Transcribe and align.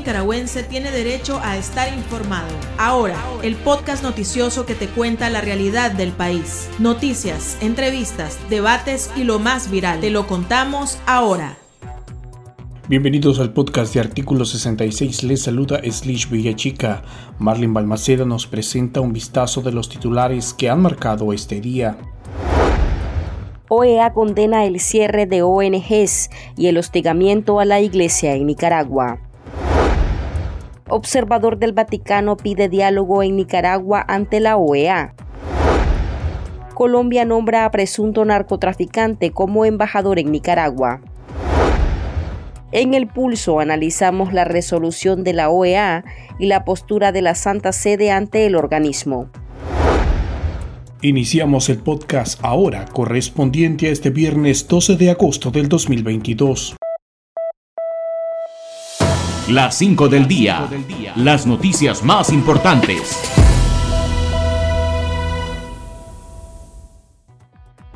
nicaragüense 0.00 0.62
tiene 0.62 0.90
derecho 0.90 1.38
a 1.42 1.58
estar 1.58 1.92
informado. 1.92 2.48
Ahora, 2.78 3.16
el 3.42 3.54
podcast 3.54 4.02
noticioso 4.02 4.64
que 4.64 4.74
te 4.74 4.88
cuenta 4.88 5.28
la 5.28 5.42
realidad 5.42 5.92
del 5.92 6.12
país. 6.12 6.70
Noticias, 6.78 7.58
entrevistas, 7.60 8.38
debates 8.48 9.10
y 9.14 9.24
lo 9.24 9.38
más 9.38 9.70
viral. 9.70 10.00
Te 10.00 10.08
lo 10.08 10.26
contamos 10.26 10.98
ahora. 11.04 11.58
Bienvenidos 12.88 13.40
al 13.40 13.52
podcast 13.52 13.92
de 13.92 14.00
Artículo 14.00 14.46
66. 14.46 15.22
Les 15.24 15.42
saluda 15.42 15.82
Slish 15.84 16.30
Villachica. 16.30 17.02
Marlene 17.38 17.74
Balmaceda 17.74 18.24
nos 18.24 18.46
presenta 18.46 19.02
un 19.02 19.12
vistazo 19.12 19.60
de 19.60 19.72
los 19.72 19.90
titulares 19.90 20.54
que 20.54 20.70
han 20.70 20.80
marcado 20.80 21.34
este 21.34 21.60
día. 21.60 21.98
OEA 23.68 24.14
condena 24.14 24.64
el 24.64 24.80
cierre 24.80 25.26
de 25.26 25.42
ONGs 25.42 26.30
y 26.56 26.68
el 26.68 26.78
hostigamiento 26.78 27.60
a 27.60 27.66
la 27.66 27.80
Iglesia 27.80 28.34
en 28.34 28.46
Nicaragua. 28.46 29.29
Observador 30.90 31.58
del 31.58 31.72
Vaticano 31.72 32.36
pide 32.36 32.68
diálogo 32.68 33.22
en 33.22 33.36
Nicaragua 33.36 34.04
ante 34.08 34.40
la 34.40 34.56
OEA. 34.56 35.14
Colombia 36.74 37.24
nombra 37.24 37.64
a 37.64 37.70
presunto 37.70 38.24
narcotraficante 38.24 39.30
como 39.30 39.64
embajador 39.64 40.18
en 40.18 40.32
Nicaragua. 40.32 41.00
En 42.72 42.94
el 42.94 43.06
pulso 43.06 43.60
analizamos 43.60 44.32
la 44.32 44.44
resolución 44.44 45.22
de 45.22 45.32
la 45.32 45.50
OEA 45.50 46.04
y 46.40 46.46
la 46.46 46.64
postura 46.64 47.12
de 47.12 47.22
la 47.22 47.36
Santa 47.36 47.72
Sede 47.72 48.10
ante 48.10 48.46
el 48.46 48.56
organismo. 48.56 49.28
Iniciamos 51.02 51.68
el 51.68 51.78
podcast 51.78 52.40
ahora 52.42 52.84
correspondiente 52.86 53.86
a 53.86 53.90
este 53.90 54.10
viernes 54.10 54.66
12 54.66 54.96
de 54.96 55.10
agosto 55.10 55.50
del 55.52 55.68
2022. 55.68 56.79
Las 59.50 59.78
5 59.78 60.08
del 60.08 60.28
día. 60.28 60.68
Las 61.16 61.44
noticias 61.44 62.04
más 62.04 62.32
importantes. 62.32 63.20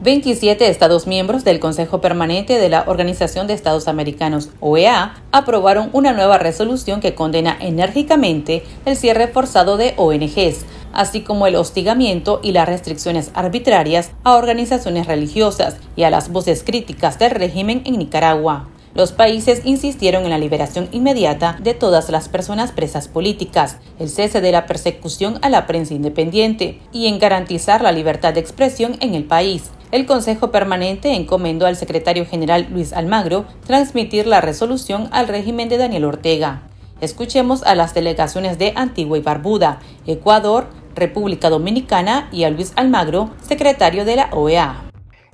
27 0.00 0.68
Estados 0.68 1.06
miembros 1.06 1.44
del 1.44 1.60
Consejo 1.60 2.00
Permanente 2.00 2.58
de 2.58 2.68
la 2.68 2.82
Organización 2.88 3.46
de 3.46 3.54
Estados 3.54 3.86
Americanos, 3.86 4.50
OEA, 4.58 5.14
aprobaron 5.30 5.90
una 5.92 6.12
nueva 6.12 6.38
resolución 6.38 6.98
que 6.98 7.14
condena 7.14 7.56
enérgicamente 7.60 8.64
el 8.84 8.96
cierre 8.96 9.28
forzado 9.28 9.76
de 9.76 9.94
ONGs 9.96 10.64
así 10.92 11.22
como 11.22 11.46
el 11.46 11.56
hostigamiento 11.56 12.40
y 12.42 12.52
las 12.52 12.68
restricciones 12.68 13.30
arbitrarias 13.34 14.12
a 14.22 14.34
organizaciones 14.34 15.06
religiosas 15.06 15.76
y 15.96 16.04
a 16.04 16.10
las 16.10 16.30
voces 16.30 16.62
críticas 16.64 17.18
del 17.18 17.32
régimen 17.32 17.82
en 17.84 17.98
Nicaragua. 17.98 18.68
Los 18.94 19.10
países 19.10 19.62
insistieron 19.64 20.22
en 20.22 20.30
la 20.30 20.38
liberación 20.38 20.88
inmediata 20.92 21.58
de 21.60 21.74
todas 21.74 22.10
las 22.10 22.28
personas 22.28 22.70
presas 22.70 23.08
políticas, 23.08 23.78
el 23.98 24.08
cese 24.08 24.40
de 24.40 24.52
la 24.52 24.66
persecución 24.66 25.40
a 25.42 25.48
la 25.48 25.66
prensa 25.66 25.94
independiente 25.94 26.80
y 26.92 27.08
en 27.08 27.18
garantizar 27.18 27.82
la 27.82 27.90
libertad 27.90 28.34
de 28.34 28.40
expresión 28.40 28.96
en 29.00 29.16
el 29.16 29.24
país. 29.24 29.72
El 29.90 30.06
Consejo 30.06 30.52
Permanente 30.52 31.12
encomendó 31.12 31.66
al 31.66 31.74
secretario 31.74 32.24
general 32.24 32.68
Luis 32.70 32.92
Almagro 32.92 33.46
transmitir 33.66 34.28
la 34.28 34.40
resolución 34.40 35.08
al 35.10 35.26
régimen 35.26 35.68
de 35.68 35.78
Daniel 35.78 36.04
Ortega. 36.04 36.62
Escuchemos 37.00 37.64
a 37.64 37.74
las 37.74 37.94
delegaciones 37.94 38.58
de 38.58 38.74
Antigua 38.76 39.18
y 39.18 39.22
Barbuda, 39.22 39.80
Ecuador, 40.06 40.68
República 40.94 41.50
Dominicana 41.50 42.28
y 42.30 42.44
a 42.44 42.50
Luis 42.50 42.72
Almagro, 42.76 43.30
secretario 43.42 44.04
de 44.04 44.16
la 44.16 44.28
OEA. 44.30 44.84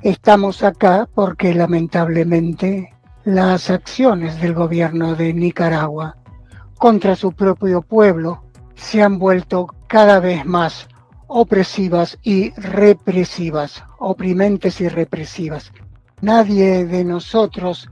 Estamos 0.02 0.62
acá 0.62 1.06
porque 1.14 1.52
lamentablemente 1.52 2.95
las 3.34 3.70
acciones 3.70 4.41
del 4.41 4.55
gobierno 4.55 5.14
de 5.14 5.33
Nicaragua 5.33 6.17
contra 6.78 7.17
su 7.17 7.33
propio 7.33 7.83
pueblo 7.83 8.42
se 8.75 9.03
han 9.03 9.19
vuelto 9.19 9.69
cada 9.86 10.20
vez 10.20 10.45
más 10.45 10.89
opresivas 11.27 12.18
y 12.23 12.51
represivas, 12.61 13.85
oprimentes 13.98 14.80
y 14.80 14.89
represivas. 14.89 15.73
Nadie 16.20 16.85
de 16.86 17.05
nosotros 17.05 17.89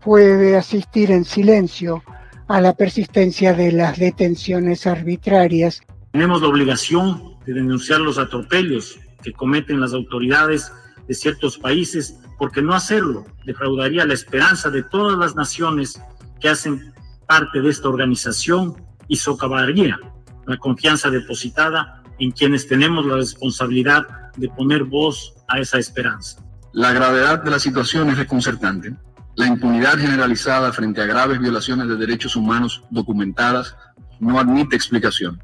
puede 0.00 0.56
asistir 0.56 1.10
en 1.10 1.24
silencio 1.24 2.02
a 2.46 2.60
la 2.60 2.74
persistencia 2.74 3.52
de 3.52 3.72
las 3.72 3.98
detenciones 3.98 4.86
arbitrarias 4.86 5.82
tenemos 6.12 6.40
la 6.40 6.48
obligación 6.48 7.36
de 7.44 7.52
denunciar 7.52 8.00
los 8.00 8.18
atropellos 8.18 8.98
que 9.22 9.32
cometen 9.32 9.80
las 9.80 9.92
autoridades 9.92 10.72
de 11.08 11.14
ciertos 11.14 11.58
países, 11.58 12.18
porque 12.38 12.62
no 12.62 12.74
hacerlo 12.74 13.24
defraudaría 13.44 14.04
la 14.04 14.14
esperanza 14.14 14.70
de 14.70 14.82
todas 14.82 15.18
las 15.18 15.34
naciones 15.34 16.00
que 16.40 16.48
hacen 16.48 16.92
parte 17.26 17.60
de 17.60 17.70
esta 17.70 17.88
organización 17.88 18.76
y 19.08 19.16
socavaría 19.16 19.98
la 20.46 20.56
confianza 20.58 21.10
depositada 21.10 22.02
en 22.18 22.30
quienes 22.30 22.68
tenemos 22.68 23.06
la 23.06 23.16
responsabilidad 23.16 24.06
de 24.36 24.48
poner 24.50 24.84
voz 24.84 25.34
a 25.48 25.58
esa 25.58 25.78
esperanza. 25.78 26.42
La 26.72 26.92
gravedad 26.92 27.42
de 27.42 27.50
la 27.50 27.58
situación 27.58 28.10
es 28.10 28.18
desconcertante. 28.18 28.94
La 29.36 29.46
impunidad 29.46 29.98
generalizada 29.98 30.72
frente 30.72 31.00
a 31.00 31.06
graves 31.06 31.38
violaciones 31.38 31.88
de 31.88 31.96
derechos 31.96 32.36
humanos 32.36 32.82
documentadas 32.90 33.74
no 34.20 34.38
admite 34.38 34.76
explicación 34.76 35.40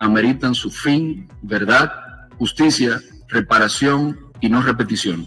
ameritan 0.00 0.54
su 0.54 0.70
fin, 0.70 1.28
verdad, 1.42 1.92
justicia, 2.38 3.00
reparación 3.28 4.18
y 4.40 4.48
no 4.48 4.62
repetición. 4.62 5.26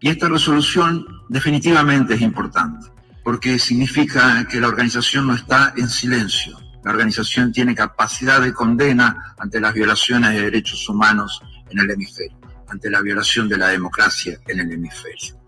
Y 0.00 0.08
esta 0.08 0.28
resolución 0.28 1.06
definitivamente 1.28 2.14
es 2.14 2.20
importante, 2.20 2.88
porque 3.22 3.58
significa 3.58 4.46
que 4.48 4.60
la 4.60 4.68
organización 4.68 5.26
no 5.28 5.34
está 5.34 5.72
en 5.76 5.88
silencio. 5.88 6.58
La 6.84 6.90
organización 6.90 7.52
tiene 7.52 7.74
capacidad 7.74 8.40
de 8.40 8.52
condena 8.52 9.34
ante 9.38 9.60
las 9.60 9.72
violaciones 9.74 10.34
de 10.34 10.42
derechos 10.42 10.88
humanos 10.88 11.40
en 11.70 11.78
el 11.78 11.90
hemisferio, 11.90 12.36
ante 12.68 12.90
la 12.90 13.00
violación 13.00 13.48
de 13.48 13.58
la 13.58 13.68
democracia 13.68 14.38
en 14.48 14.60
el 14.60 14.72
hemisferio 14.72 15.41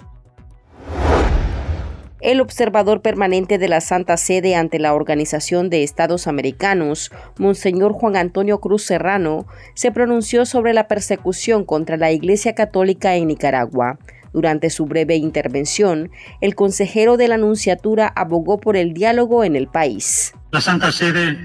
el 2.25 2.41
observador 2.41 3.03
permanente 3.03 3.59
de 3.59 3.69
la 3.69 3.83
Santa 3.83 4.17
Sede 4.17 4.57
ante 4.57 4.79
la 4.79 4.95
Organización 4.95 5.69
de 5.69 5.83
Estados 5.83 6.27
Americanos, 6.27 7.13
Monseñor 7.39 7.93
Juan 7.93 8.17
Antonio 8.17 8.61
Cruz 8.61 8.83
Serrano, 8.83 9.47
se 9.75 9.93
pronunció 9.93 10.47
sobre 10.47 10.73
la 10.73 10.89
persecución 10.89 11.65
contra 11.65 11.99
la 11.99 12.13
Iglesia 12.13 12.55
Católica 12.55 13.15
en 13.15 13.29
Nicaragua. 13.29 13.99
Durante 14.33 14.71
su 14.71 14.87
breve 14.87 15.17
intervención, 15.17 16.11
el 16.41 16.55
consejero 16.55 17.19
de 17.19 17.29
la 17.29 17.35
Anunciatura 17.35 18.11
abogó 18.17 18.59
por 18.59 18.79
el 18.79 18.95
diálogo 18.95 19.45
en 19.45 19.55
el 19.55 19.69
país. 19.69 20.33
La 20.51 20.63
Santa 20.63 20.93
Sede 20.93 21.39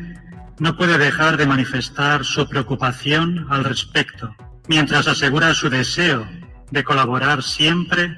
no 0.59 0.77
puede 0.77 0.97
dejar 0.97 1.35
de 1.35 1.45
manifestar 1.45 2.23
su 2.23 2.47
preocupación 2.47 3.45
al 3.49 3.65
respecto, 3.65 4.33
mientras 4.69 5.09
asegura 5.09 5.53
su 5.53 5.69
deseo 5.69 6.25
de 6.71 6.83
colaborar 6.85 7.43
siempre 7.43 8.17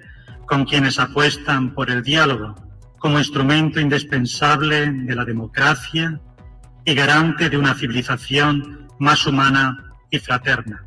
con 0.52 0.66
quienes 0.66 1.00
apuestan 1.00 1.74
por 1.74 1.90
el 1.90 2.04
diálogo 2.04 2.54
como 3.00 3.20
instrumento 3.20 3.80
indispensable 3.80 4.92
de 4.92 5.16
la 5.16 5.24
democracia 5.24 6.20
y 6.84 6.94
garante 6.94 7.50
de 7.50 7.58
una 7.58 7.74
civilización 7.74 8.90
más 9.00 9.26
humana 9.26 9.96
y 10.10 10.20
fraterna. 10.20 10.84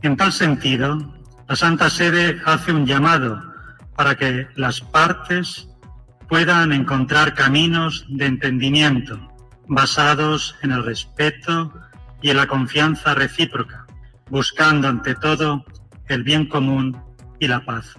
En 0.00 0.16
tal 0.16 0.32
sentido, 0.32 0.96
la 1.46 1.56
Santa 1.56 1.90
Sede 1.90 2.40
hace 2.46 2.72
un 2.72 2.86
llamado 2.86 3.42
para 3.96 4.14
que 4.14 4.48
las 4.56 4.80
partes 4.80 5.68
puedan 6.26 6.72
encontrar 6.72 7.34
caminos 7.34 8.06
de 8.08 8.24
entendimiento 8.24 9.20
basados 9.68 10.56
en 10.62 10.70
el 10.70 10.86
respeto 10.86 11.70
y 12.22 12.30
en 12.30 12.38
la 12.38 12.46
confianza 12.46 13.12
recíproca, 13.12 13.84
buscando 14.30 14.88
ante 14.88 15.14
todo 15.16 15.66
el 16.08 16.22
bien 16.22 16.46
común 16.46 16.96
y 17.38 17.46
la 17.46 17.62
paz. 17.66 17.98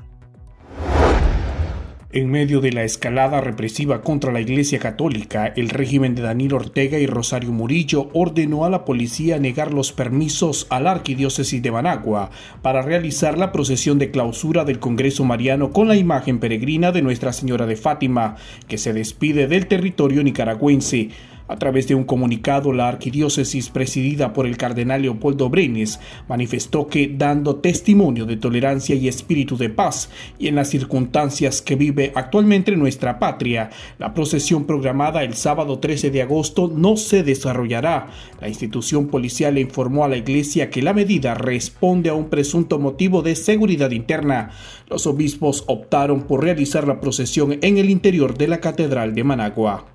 En 2.14 2.30
medio 2.30 2.60
de 2.60 2.74
la 2.74 2.84
escalada 2.84 3.40
represiva 3.40 4.02
contra 4.02 4.34
la 4.34 4.42
Iglesia 4.42 4.80
Católica, 4.80 5.48
el 5.56 5.70
régimen 5.70 6.14
de 6.14 6.22
Daniel 6.22 6.56
Ortega 6.56 7.00
y 7.00 7.06
Rosario 7.06 7.54
Murillo 7.54 8.10
ordenó 8.12 8.66
a 8.66 8.70
la 8.70 8.84
policía 8.84 9.40
negar 9.40 9.74
los 9.74 9.94
permisos 9.94 10.68
a 10.70 10.82
la 10.82 10.92
Arquidiócesis 10.92 11.62
de 11.62 11.72
Managua 11.72 12.30
para 12.62 12.82
realizar 12.82 13.38
la 13.38 13.54
procesión 13.54 13.98
de 13.98 14.12
clausura 14.12 14.66
del 14.66 14.80
Congreso 14.80 15.24
Mariano 15.24 15.72
con 15.72 15.88
la 15.88 15.96
imagen 15.96 16.40
peregrina 16.40 16.92
de 16.92 17.02
Nuestra 17.02 17.32
Señora 17.32 17.66
de 17.66 17.78
Fátima, 17.78 18.36
que 18.68 18.78
se 18.78 18.92
despide 18.92 19.48
del 19.48 19.68
territorio 19.68 20.22
nicaragüense. 20.22 21.12
A 21.52 21.58
través 21.58 21.86
de 21.90 21.96
un 21.96 22.06
comunicado, 22.06 22.72
la 22.72 22.88
arquidiócesis 22.88 23.70
presidida 23.72 24.32
por 24.32 24.48
el 24.48 24.56
cardenal 24.56 25.02
Leopoldo 25.02 25.50
Brenes 25.50 26.00
manifestó 26.30 26.88
que, 26.88 27.14
dando 27.14 27.58
testimonio 27.58 28.26
de 28.26 28.38
tolerancia 28.38 28.96
y 28.96 29.10
espíritu 29.10 29.58
de 29.58 29.70
paz, 29.70 30.10
y 30.40 30.48
en 30.48 30.56
las 30.56 30.70
circunstancias 30.70 31.62
que 31.62 31.76
vive 31.76 32.14
actualmente 32.16 32.74
nuestra 32.78 33.20
patria, 33.20 33.70
la 34.00 34.14
procesión 34.14 34.64
programada 34.66 35.26
el 35.26 35.34
sábado 35.34 35.80
13 35.80 36.10
de 36.10 36.22
agosto 36.22 36.72
no 36.74 36.96
se 36.96 37.22
desarrollará. 37.22 38.08
La 38.40 38.48
institución 38.48 39.08
policial 39.08 39.58
informó 39.58 40.06
a 40.06 40.08
la 40.08 40.16
iglesia 40.16 40.70
que 40.70 40.82
la 40.82 40.94
medida 40.94 41.34
responde 41.34 42.10
a 42.10 42.14
un 42.14 42.30
presunto 42.30 42.80
motivo 42.80 43.24
de 43.24 43.36
seguridad 43.36 43.92
interna. 43.92 44.52
Los 44.90 45.06
obispos 45.06 45.66
optaron 45.68 46.22
por 46.22 46.46
realizar 46.46 46.88
la 46.88 47.02
procesión 47.02 47.60
en 47.62 47.78
el 47.78 47.90
interior 47.90 48.38
de 48.38 48.48
la 48.48 48.62
Catedral 48.62 49.14
de 49.14 49.26
Managua. 49.26 49.91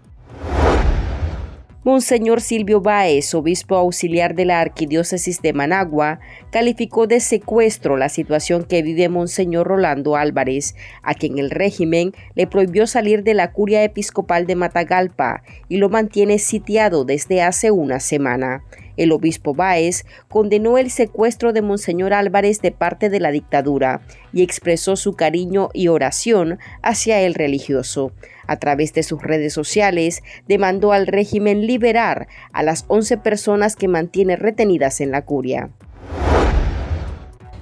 Monseñor 1.87 2.41
Silvio 2.41 2.81
Báez, 2.81 3.33
obispo 3.33 3.77
auxiliar 3.77 4.35
de 4.35 4.45
la 4.45 4.61
Arquidiócesis 4.61 5.41
de 5.41 5.53
Managua, 5.53 6.19
calificó 6.51 7.07
de 7.07 7.21
secuestro 7.21 7.97
la 7.97 8.09
situación 8.09 8.65
que 8.65 8.83
vive 8.83 9.09
Monseñor 9.09 9.69
Rolando 9.69 10.17
Álvarez, 10.17 10.75
a 11.05 11.15
quien 11.15 11.39
el 11.39 11.49
régimen 11.49 12.13
le 12.35 12.49
prohibió 12.49 12.89
salir 12.89 13.23
de 13.23 13.35
la 13.35 13.53
curia 13.53 13.85
episcopal 13.85 14.49
de 14.49 14.57
Matagalpa 14.57 15.45
y 15.69 15.77
lo 15.77 15.89
mantiene 15.89 16.41
sitiado 16.41 17.05
desde 17.05 17.41
hace 17.41 17.71
una 17.71 18.01
semana. 18.01 18.65
El 18.97 19.13
obispo 19.13 19.55
Báez 19.55 20.07
condenó 20.29 20.79
el 20.79 20.91
secuestro 20.91 21.53
de 21.53 21.63
Monseñor 21.63 22.15
Álvarez 22.15 22.63
de 22.63 22.73
parte 22.73 23.11
de 23.11 23.21
la 23.21 23.31
dictadura 23.31 24.01
y 24.33 24.43
expresó 24.43 24.97
su 24.97 25.15
cariño 25.15 25.69
y 25.73 25.87
oración 25.87 26.59
hacia 26.83 27.21
el 27.21 27.35
religioso. 27.35 28.11
A 28.47 28.57
través 28.57 28.93
de 28.93 29.03
sus 29.03 29.23
redes 29.23 29.53
sociales, 29.53 30.23
demandó 30.47 30.93
al 30.93 31.07
régimen 31.07 31.67
liberar 31.67 32.29
a 32.53 32.63
las 32.63 32.85
11 32.89 33.19
personas 33.19 33.77
que 33.77 33.89
mantiene 33.89 34.37
retenidas 34.37 35.01
en 35.01 35.11
la 35.11 35.25
curia. 35.25 35.71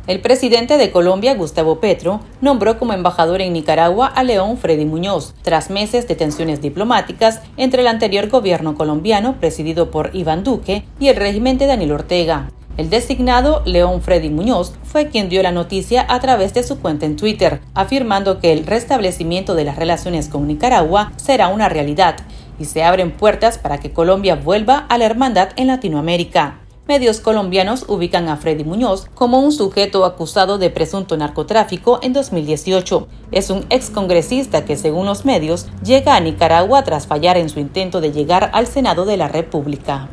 El 0.07 0.21
presidente 0.21 0.77
de 0.77 0.91
Colombia, 0.91 1.35
Gustavo 1.35 1.81
Petro, 1.81 2.21
nombró 2.43 2.79
como 2.79 2.93
embajador 2.93 3.41
en 3.41 3.55
Nicaragua 3.55 4.07
a 4.07 4.23
León 4.23 4.59
Freddy 4.59 4.85
Muñoz, 4.85 5.35
tras 5.41 5.71
meses 5.71 6.07
de 6.07 6.15
tensiones 6.15 6.61
diplomáticas 6.61 7.41
entre 7.57 7.81
el 7.81 7.89
anterior 7.89 8.29
gobierno 8.29 8.75
colombiano, 8.75 9.41
presidido 9.41 9.91
por 9.91 10.11
Iván 10.13 10.45
Duque, 10.45 10.85
y 11.01 11.09
el 11.09 11.17
régimen 11.17 11.57
de 11.57 11.67
Daniel 11.67 11.93
Ortega. 11.93 12.51
El 12.77 12.91
designado 12.91 13.63
León 13.65 14.03
Freddy 14.03 14.31
Muñoz 14.31 14.73
fue 14.83 15.07
quien 15.07 15.29
dio 15.29 15.45
la 15.45 15.53
noticia 15.53 16.05
a 16.09 16.19
través 16.19 16.55
de 16.55 16.65
su 16.65 16.81
cuenta 16.81 17.07
en 17.07 17.15
Twitter, 17.15 17.61
afirmando 17.73 18.41
que 18.41 18.53
el 18.53 18.67
restablecimiento 18.67 19.55
de 19.55 19.63
las 19.63 19.77
relaciones 19.77 20.29
con 20.29 20.49
Nicaragua 20.49 21.13
será 21.15 21.49
una 21.49 21.69
realidad 21.69 22.17
y 22.59 22.65
se 22.65 22.83
abren 22.83 23.13
puertas 23.13 23.59
para 23.59 23.79
que 23.79 23.93
Colombia 23.93 24.35
vuelva 24.35 24.79
a 24.89 24.99
la 24.99 25.05
hermandad 25.05 25.51
en 25.55 25.69
Latinoamérica. 25.69 26.59
Medios 26.89 27.21
colombianos 27.21 27.85
ubican 27.87 28.29
a 28.29 28.37
Freddy 28.39 28.65
Muñoz 28.65 29.07
como 29.15 29.39
un 29.39 29.53
sujeto 29.53 30.05
acusado 30.05 30.59
de 30.59 30.69
presunto 30.69 31.17
narcotráfico 31.17 32.01
en 32.03 32.13
2018. 32.13 33.07
Es 33.31 33.51
un 33.51 33.65
excongresista 33.71 34.65
que, 34.65 34.77
según 34.77 35.07
los 35.07 35.25
medios, 35.25 35.69
llega 35.85 36.17
a 36.17 36.21
Nicaragua 36.21 36.83
tras 36.83 37.07
fallar 37.07 37.37
en 37.37 37.49
su 37.49 37.61
intento 37.61 38.01
de 38.01 38.11
llegar 38.11 38.51
al 38.53 38.67
Senado 38.67 39.05
de 39.05 39.17
la 39.17 39.29
República. 39.29 40.11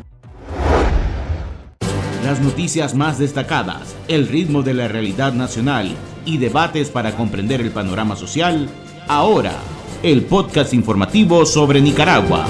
Las 2.22 2.40
noticias 2.40 2.94
más 2.94 3.18
destacadas, 3.18 3.96
el 4.06 4.28
ritmo 4.28 4.62
de 4.62 4.74
la 4.74 4.86
realidad 4.86 5.32
nacional 5.32 5.96
y 6.24 6.38
debates 6.38 6.88
para 6.88 7.16
comprender 7.16 7.60
el 7.60 7.72
panorama 7.72 8.14
social, 8.14 8.68
ahora, 9.08 9.56
el 10.04 10.24
podcast 10.26 10.72
informativo 10.72 11.44
sobre 11.44 11.80
Nicaragua. 11.80 12.46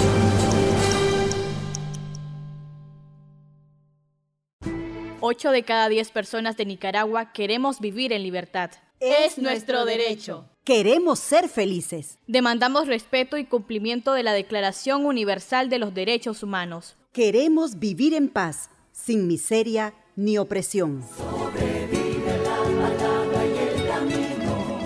8 5.20 5.50
de 5.52 5.62
cada 5.62 5.88
10 5.88 6.10
personas 6.10 6.58
de 6.58 6.66
Nicaragua 6.66 7.32
queremos 7.32 7.80
vivir 7.80 8.12
en 8.12 8.22
libertad. 8.22 8.72
Es 9.00 9.38
nuestro 9.38 9.86
derecho. 9.86 10.44
Queremos 10.64 11.19
ser 11.19 11.48
felices. 11.48 12.19
Demandamos 12.26 12.88
respeto 12.88 13.38
y 13.38 13.46
cumplimiento 13.46 14.12
de 14.12 14.22
la 14.22 14.34
Declaración 14.34 15.06
Universal 15.06 15.70
de 15.70 15.78
los 15.78 15.94
Derechos 15.94 16.42
Humanos. 16.42 16.96
Queremos 17.12 17.78
vivir 17.78 18.14
en 18.14 18.28
paz, 18.28 18.70
sin 19.04 19.26
miseria 19.26 19.94
ni 20.14 20.38
opresión. 20.38 21.02
Sobrevive 21.16 22.38
la 22.44 22.56
palabra 22.87 23.46
y 23.46 23.58
el 23.58 23.88
camino, 23.88 24.78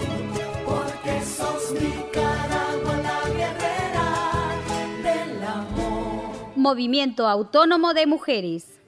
porque 0.64 1.20
sos 1.22 1.72
Nicaragua 1.72 2.96
la 3.02 3.28
guerrera 3.28 4.54
del 5.02 5.44
amor. 5.44 6.56
Movimiento 6.56 7.28
Autónomo 7.28 7.92
de 7.92 8.06
Mujeres. 8.06 8.80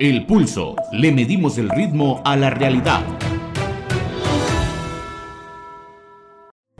El 0.00 0.26
pulso. 0.26 0.76
Le 0.92 1.12
medimos 1.12 1.58
el 1.58 1.68
ritmo 1.68 2.22
a 2.24 2.36
la 2.36 2.50
realidad. 2.50 3.02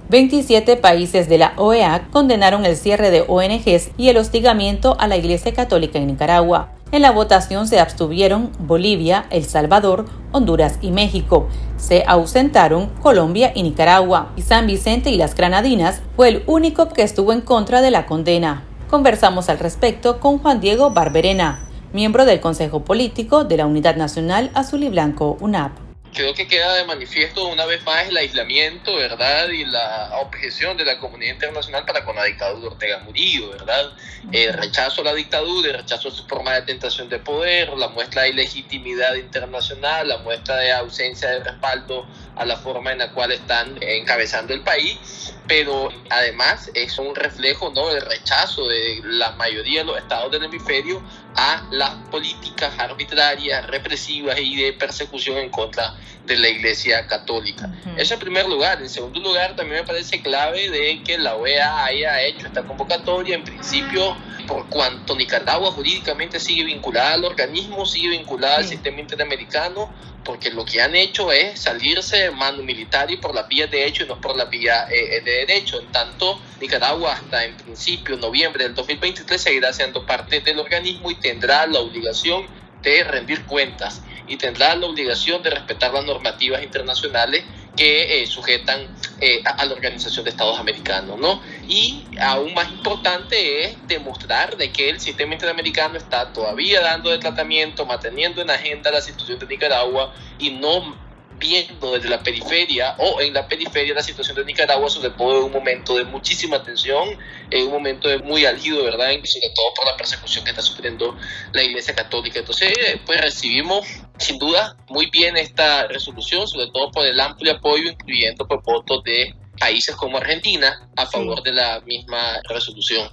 27 0.08 0.76
países 0.76 1.28
de 1.28 1.38
la 1.38 1.54
OEA 1.56 2.08
condenaron 2.10 2.64
el 2.64 2.76
cierre 2.76 3.10
de 3.10 3.24
ONGs 3.26 3.90
y 3.96 4.08
el 4.08 4.16
hostigamiento 4.16 4.96
a 5.00 5.08
la 5.08 5.16
Iglesia 5.16 5.52
Católica 5.52 5.98
en 5.98 6.06
Nicaragua. 6.06 6.73
En 6.94 7.02
la 7.02 7.10
votación 7.10 7.66
se 7.66 7.80
abstuvieron 7.80 8.52
Bolivia, 8.60 9.26
El 9.30 9.44
Salvador, 9.44 10.04
Honduras 10.30 10.78
y 10.80 10.92
México. 10.92 11.48
Se 11.76 12.04
ausentaron 12.06 12.88
Colombia 13.02 13.50
y 13.52 13.64
Nicaragua. 13.64 14.30
Y 14.36 14.42
San 14.42 14.68
Vicente 14.68 15.10
y 15.10 15.16
las 15.16 15.34
Granadinas 15.34 16.02
fue 16.14 16.28
el 16.28 16.44
único 16.46 16.88
que 16.90 17.02
estuvo 17.02 17.32
en 17.32 17.40
contra 17.40 17.82
de 17.82 17.90
la 17.90 18.06
condena. 18.06 18.62
Conversamos 18.88 19.48
al 19.48 19.58
respecto 19.58 20.20
con 20.20 20.38
Juan 20.38 20.60
Diego 20.60 20.90
Barberena, 20.90 21.66
miembro 21.92 22.24
del 22.24 22.38
Consejo 22.38 22.84
Político 22.84 23.42
de 23.42 23.56
la 23.56 23.66
Unidad 23.66 23.96
Nacional 23.96 24.52
Azul 24.54 24.84
y 24.84 24.88
Blanco, 24.88 25.36
UNAP 25.40 25.93
creo 26.14 26.32
que 26.32 26.46
queda 26.46 26.74
de 26.74 26.84
manifiesto 26.84 27.46
una 27.48 27.66
vez 27.66 27.84
más 27.84 28.08
el 28.08 28.16
aislamiento, 28.16 28.94
¿verdad? 28.96 29.48
Y 29.48 29.64
la 29.64 30.10
objeción 30.22 30.76
de 30.76 30.84
la 30.84 30.98
comunidad 30.98 31.34
internacional 31.34 31.84
para 31.84 32.04
con 32.04 32.16
la 32.16 32.24
dictadura 32.24 32.60
de 32.60 32.66
Ortega 32.68 32.98
Murillo, 33.00 33.50
¿verdad? 33.50 33.92
El 34.32 34.54
rechazo 34.54 35.02
a 35.02 35.04
la 35.04 35.14
dictadura, 35.14 35.70
el 35.70 35.76
rechazo 35.78 36.08
a 36.08 36.10
su 36.12 36.26
forma 36.26 36.54
de 36.54 36.62
tentación 36.62 37.08
de 37.08 37.18
poder, 37.18 37.68
la 37.70 37.88
muestra 37.88 38.22
de 38.22 38.30
ilegitimidad 38.30 39.14
internacional, 39.16 40.08
la 40.08 40.18
muestra 40.18 40.56
de 40.56 40.72
ausencia 40.72 41.30
de 41.30 41.40
respaldo 41.40 42.06
a 42.36 42.44
la 42.44 42.56
forma 42.56 42.92
en 42.92 42.98
la 42.98 43.12
cual 43.12 43.32
están 43.32 43.76
encabezando 43.82 44.54
el 44.54 44.62
país, 44.62 45.34
pero 45.46 45.90
además 46.10 46.70
es 46.74 46.98
un 46.98 47.14
reflejo 47.14 47.70
¿no? 47.70 47.88
del 47.88 48.02
rechazo 48.02 48.66
de 48.68 49.00
la 49.04 49.32
mayoría 49.32 49.80
de 49.80 49.86
los 49.86 49.98
estados 49.98 50.30
del 50.30 50.44
hemisferio 50.44 51.02
a 51.36 51.66
las 51.70 51.94
políticas 52.10 52.78
arbitrarias, 52.78 53.66
represivas 53.66 54.38
y 54.40 54.56
de 54.56 54.72
persecución 54.72 55.38
en 55.38 55.50
contra 55.50 55.94
de 56.24 56.36
la 56.36 56.48
Iglesia 56.48 57.06
Católica. 57.06 57.70
Eso 57.96 58.14
en 58.14 58.20
primer 58.20 58.48
lugar. 58.48 58.80
En 58.80 58.88
segundo 58.88 59.20
lugar, 59.20 59.56
también 59.56 59.80
me 59.80 59.86
parece 59.86 60.22
clave 60.22 60.70
de 60.70 61.02
que 61.02 61.18
la 61.18 61.34
OEA 61.34 61.84
haya 61.84 62.22
hecho 62.22 62.46
esta 62.46 62.62
convocatoria, 62.62 63.34
en 63.34 63.44
principio, 63.44 64.16
por 64.46 64.68
cuanto 64.68 65.14
Nicaragua 65.16 65.70
jurídicamente 65.72 66.40
sigue 66.40 66.64
vinculada 66.64 67.14
al 67.14 67.24
organismo, 67.24 67.84
sigue 67.84 68.10
vinculada 68.10 68.58
al 68.58 68.64
sistema 68.64 69.00
interamericano, 69.00 69.92
porque 70.24 70.50
lo 70.50 70.64
que 70.64 70.80
han 70.80 70.96
hecho 70.96 71.30
es 71.30 71.60
salirse 71.60 72.16
de 72.16 72.30
mano 72.30 72.62
militar 72.62 73.10
y 73.10 73.16
por 73.18 73.34
la 73.34 73.42
vía 73.42 73.66
de 73.66 73.86
hecho 73.86 74.04
y 74.04 74.06
no 74.06 74.20
por 74.20 74.36
la 74.36 74.46
vía 74.46 74.86
eh, 74.90 75.20
de 75.24 75.30
derecho. 75.46 75.80
En 75.80 75.86
tanto, 75.92 76.40
Nicaragua 76.60 77.12
hasta 77.12 77.44
en 77.44 77.56
principio, 77.56 78.16
noviembre 78.16 78.64
del 78.64 78.74
2023, 78.74 79.40
seguirá 79.40 79.72
siendo 79.72 80.06
parte 80.06 80.40
del 80.40 80.58
organismo 80.58 81.10
y 81.10 81.16
tendrá 81.16 81.66
la 81.66 81.80
obligación 81.80 82.46
de 82.82 83.04
rendir 83.04 83.44
cuentas 83.44 84.02
y 84.26 84.36
tendrá 84.36 84.74
la 84.74 84.86
obligación 84.86 85.42
de 85.42 85.50
respetar 85.50 85.92
las 85.92 86.04
normativas 86.04 86.62
internacionales 86.62 87.44
que 87.76 88.22
eh, 88.22 88.26
sujetan 88.26 88.88
eh, 89.20 89.42
a, 89.44 89.64
la 89.64 89.72
Organización 89.74 90.24
de 90.24 90.30
Estados 90.30 90.58
Americanos, 90.58 91.18
¿no? 91.18 91.42
Y 91.68 92.04
aún 92.20 92.54
más 92.54 92.70
importante 92.70 93.64
es 93.64 93.76
demostrar 93.86 94.56
de 94.56 94.70
que 94.70 94.90
el 94.90 95.00
sistema 95.00 95.34
interamericano 95.34 95.96
está 95.96 96.32
todavía 96.32 96.80
dando 96.80 97.10
de 97.10 97.18
tratamiento, 97.18 97.86
manteniendo 97.86 98.42
en 98.42 98.50
agenda 98.50 98.90
la 98.90 99.00
situación 99.00 99.38
de 99.38 99.46
Nicaragua 99.46 100.14
y 100.38 100.50
no 100.50 101.04
viendo 101.38 101.92
desde 101.92 102.08
la 102.08 102.22
periferia 102.22 102.94
o 102.98 103.20
en 103.20 103.34
la 103.34 103.48
periferia 103.48 103.94
la 103.94 104.02
situación 104.02 104.36
de 104.36 104.44
Nicaragua, 104.44 104.88
sobre 104.88 105.10
todo 105.10 105.38
en 105.38 105.44
un 105.44 105.52
momento 105.52 105.96
de 105.96 106.04
muchísima 106.04 106.62
tensión, 106.62 107.18
en 107.50 107.66
un 107.66 107.72
momento 107.72 108.08
de 108.08 108.18
muy 108.18 108.46
álgido, 108.46 108.84
¿verdad? 108.84 109.10
Sobre 109.24 109.50
todo 109.54 109.74
por 109.74 109.86
la 109.86 109.96
persecución 109.96 110.44
que 110.44 110.50
está 110.50 110.62
sufriendo 110.62 111.16
la 111.52 111.62
Iglesia 111.62 111.94
Católica. 111.94 112.38
Entonces, 112.38 112.72
pues 113.04 113.20
recibimos 113.20 113.86
sin 114.18 114.38
duda 114.38 114.76
muy 114.88 115.10
bien 115.10 115.36
esta 115.36 115.86
resolución, 115.88 116.46
sobre 116.46 116.68
todo 116.68 116.90
por 116.90 117.04
el 117.04 117.18
amplio 117.18 117.52
apoyo, 117.52 117.90
incluyendo 117.90 118.46
por 118.46 118.62
votos 118.62 119.02
de 119.04 119.34
países 119.58 119.94
como 119.96 120.18
Argentina 120.18 120.88
a 120.96 121.06
favor 121.06 121.42
de 121.42 121.52
la 121.52 121.80
misma 121.80 122.40
resolución 122.48 123.08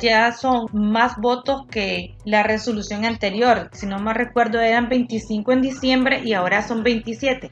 ya 0.00 0.32
son 0.32 0.66
más 0.72 1.16
votos 1.18 1.66
que 1.70 2.16
la 2.24 2.42
resolución 2.42 3.04
anterior. 3.04 3.70
Si 3.72 3.86
no 3.86 3.98
me 3.98 4.12
recuerdo, 4.12 4.60
eran 4.60 4.88
25 4.88 5.52
en 5.52 5.62
diciembre 5.62 6.22
y 6.24 6.32
ahora 6.32 6.66
son 6.66 6.82
27. 6.82 7.50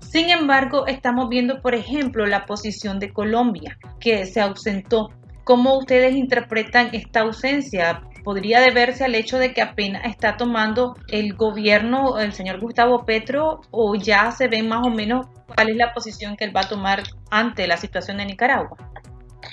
Sin 0.00 0.30
embargo, 0.30 0.86
estamos 0.86 1.28
viendo, 1.28 1.60
por 1.60 1.74
ejemplo, 1.74 2.26
la 2.26 2.46
posición 2.46 2.98
de 2.98 3.12
Colombia, 3.12 3.78
que 4.00 4.26
se 4.26 4.40
ausentó. 4.40 5.10
¿Cómo 5.44 5.78
ustedes 5.78 6.14
interpretan 6.14 6.90
esta 6.92 7.20
ausencia? 7.20 8.02
¿Podría 8.24 8.60
deberse 8.60 9.04
al 9.04 9.14
hecho 9.14 9.38
de 9.38 9.52
que 9.52 9.60
apenas 9.60 10.06
está 10.06 10.38
tomando 10.38 10.96
el 11.08 11.34
gobierno 11.34 12.18
el 12.18 12.32
señor 12.32 12.58
Gustavo 12.58 13.04
Petro 13.04 13.60
o 13.70 13.94
ya 13.94 14.32
se 14.32 14.48
ve 14.48 14.62
más 14.62 14.86
o 14.86 14.90
menos 14.90 15.26
cuál 15.46 15.68
es 15.68 15.76
la 15.76 15.92
posición 15.92 16.34
que 16.34 16.44
él 16.44 16.56
va 16.56 16.62
a 16.62 16.68
tomar 16.68 17.02
ante 17.30 17.66
la 17.66 17.76
situación 17.76 18.16
de 18.16 18.24
Nicaragua? 18.24 18.78